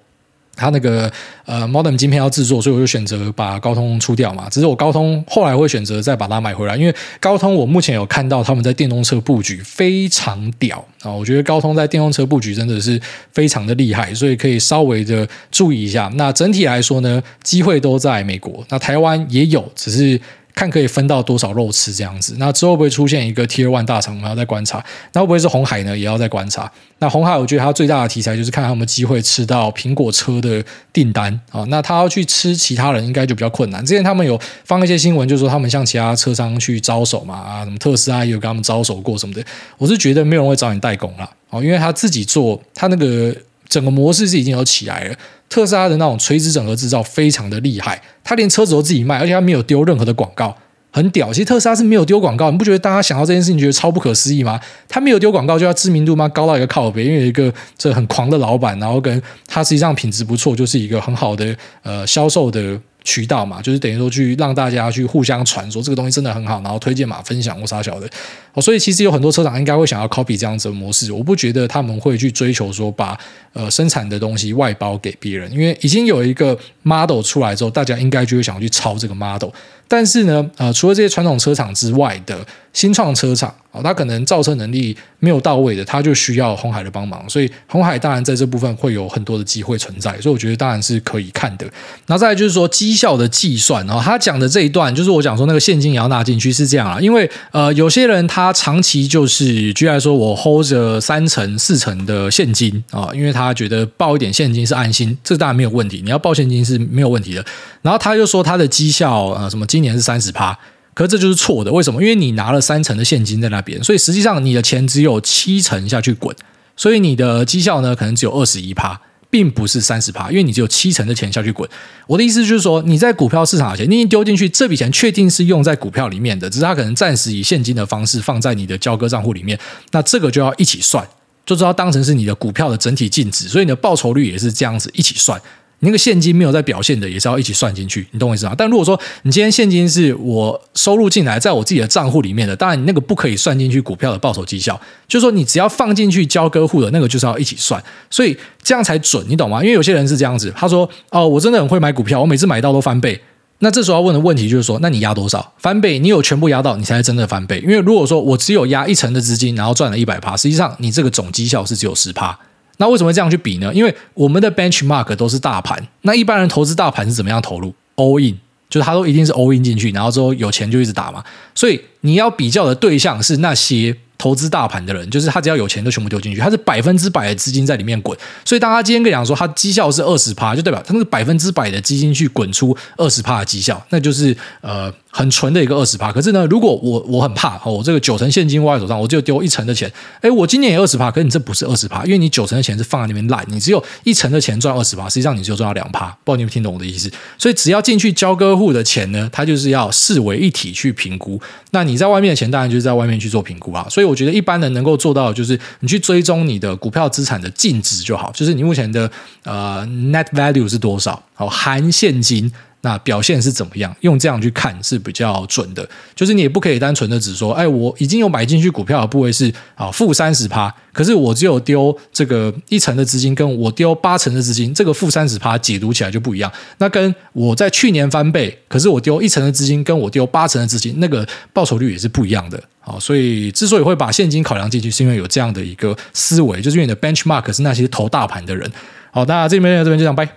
[0.58, 1.10] 它那个
[1.46, 4.48] 呃，modem 晶片要制作，所以我就选择把高通出掉嘛。
[4.50, 11.12] 只是我高通后来会选择再把它买回来，因为高通我目前有看到他们在电动车布局非常屌啊！
[11.12, 13.00] 我觉得高通在电动车布局真的是
[13.32, 16.10] 非常的厉害，所以可以稍微的注意一下。
[16.16, 20.20] 那整体来说呢，机会都在美国，那台湾也有，只是
[20.58, 22.34] 看可以分到多少肉吃这样子。
[22.36, 24.84] 那之后会不会出现一个 Tier One 大厂，我们要再观察。
[25.12, 25.96] 那会不会是红海呢？
[25.96, 26.68] 也要再观察。
[26.98, 31.64] 那红海，我觉得它最大的题材就是看他有没有机会吃到苹果车的订单啊。
[31.68, 33.86] 那他要去吃其他人，应该就比较困难。
[33.86, 39.44] 之前他们有放一些新闻，就是说他们向其他车商去招手嘛，啊，什么特斯拉也有跟他们招手过什么的。
[39.76, 43.32] 我是觉得没有人会找你代工了，哦，因为他自己做，他那个
[43.68, 45.14] 整个模式是已经有起来了。
[45.48, 50.56] 特斯拉的那种垂直整合制造非常的厉害，他连车子都自己卖，而且他没有丢任何的广告，
[50.90, 51.32] 很屌。
[51.32, 54.60] 其实特斯拉是没有丢广告，你不觉得大家想到这件事情觉得超不可思议吗？
[54.88, 56.28] 他没有丢广告，就要知名度吗？
[56.28, 62.78] 高到一个靠北，因为一个这很狂的老板，然后跟他实际上品质不错，就是一个很好的呃销售的。
[63.04, 68.08] 渠道嘛，就是等于说去让大家去互相传说这个东西真的很好，然后推荐嘛，分享或啥小的。
[68.52, 71.10] 哦，所以其实有很多车厂应该会想要 copy 这样子的模式。
[71.12, 73.18] 我不觉得他们会去追求说把
[73.52, 79.50] 呃生产的东西外包给别人，因为已经有一个 model 出来之后，大家应该就会想要去抄这个 model。
[79.86, 82.46] 但是呢，呃，除了这些传统车厂之外的
[82.78, 87.28] 新创车厂啊，它可能造车能力没有到位的，它就需要红海的帮忙。
[87.28, 91.66] 所以红海当然在这部分会有很多的机会存在，所以我觉得当然是可以看的。
[92.06, 107.44] 然后再来就是说绩效的计算，然后他讲的这一段就是我讲说那个现金也要纳进去是这样啊，因为呃有些人他长期就是居然说我 hold 着三成四成的现金啊，因为他觉得抱一点现金是安心，这当然没有问题，你要抱现金是没有问题的。
[107.82, 110.56] 然后他就说他的绩效呃什么今年是三十趴，
[110.98, 111.72] 可这就是错的。
[111.72, 112.02] 为什么？
[112.02, 116.34] 因为你拿了三成的现金在那边，所以实际上你的钱只有七成下去滚，
[116.76, 121.70] 所以你的绩效呢可能只有二十一趴，并不是三十趴，因为你只有七成的钱下去滚。
[122.08, 129.56] 我的意思就是说，你在股票市场的钱你已经丢进去，这笔钱确定是用在股票里面的，只是它可能暂时以现金的方式放在你的交割账户里面，
[129.92, 131.06] 那这个就要一起算，
[131.46, 135.40] 就知道当成是你的股票的整体净值，所以你的报酬率也是这样子一起算。
[135.80, 138.54] 那个现金没有在表现的，也是要一起算进去，你懂我意思吗？
[138.58, 149.62] 但如果说你今天现金是我收入进来，在我自己的账户里面的，当然你那个不可以算进去股票的报酬绩效，就是说你只要放进去交割户的那个，就是要一起算，所以这样才准，你懂吗？
[149.62, 153.20] 因为有些人是这样子，他说：“哦，我真的很会买股票，我每次买到都翻倍。”
[153.60, 155.98] 那这时候要问的问题就是说，那你压多少翻倍？
[155.98, 157.58] 你有全部压到，你才是真的翻倍。
[157.60, 162.38] 因为如果说我只有压一成的资金，然后赚了一百趴，实际上你这个总绩效是只有十趴。
[162.78, 163.72] 那为什么这样去比呢？
[163.72, 168.36] 因为我们的 benchmark 都是大盘，那一般人投资大盘是怎么样投入？all in，
[168.70, 171.22] 就是他都一定是 all in 进去，然后之后有钱就一直打嘛。
[171.54, 173.96] 所以你要比较的对象是那些。
[174.20, 178.18] 投资大盘的人，就是他只要有钱就全部丢进去，他是百分之百的资金在里面滚。
[178.44, 186.12] 所以当他今天跟你讲说他绩效是二十趴，就代表他那个百分之百的基金去滚出二十趴的绩效，那就是呃很纯的一个二十趴。
[186.12, 196.06] 可是呢，如果我我很怕哦，我这个九成现金握在手上，我就丢一成的钱，诶，我今年也二十趴，可是你这不是二十趴，因为你九成的钱是放在那边烂，你只有一成的钱赚二十趴，实际上你只有赚到两趴。
[196.22, 197.10] 不知道你有没有听懂我的意思？
[197.36, 201.40] 所以只要进去交割户的钱呢，它就是要视为一体去评估。
[201.72, 203.84] 那你在外面的钱，当然就是在外面去做评估啊。
[203.90, 209.10] 所以我觉得一般人能够做到的就是你去追踪你的股票资产的净值就好，就是你目前的
[209.42, 212.52] 呃 net value 是多少，好含现金。
[212.80, 213.94] 那表现是怎么样？
[214.00, 215.88] 用这样去看是比较准的。
[216.14, 226.50] 就是你也不可以单纯的只说，哎，我已经有买进去股票的部位是啊负三十趴，可是我只有丢这个一成的资金，跟我丢八成的资金，这个负三十趴解读起来就不一样。
[226.78, 232.62] 那跟我在去年翻倍，可是我丢一成的资金，跟我丢八成的资金，那个报酬率也是不一样的。
[232.80, 238.70] 好，所以之所以会把现金考量进去，是因为有这样的一个思维，就是因为你的 benchmark 是那些投大盘的人。
[239.10, 240.28] 好，那这边这边就这样拜。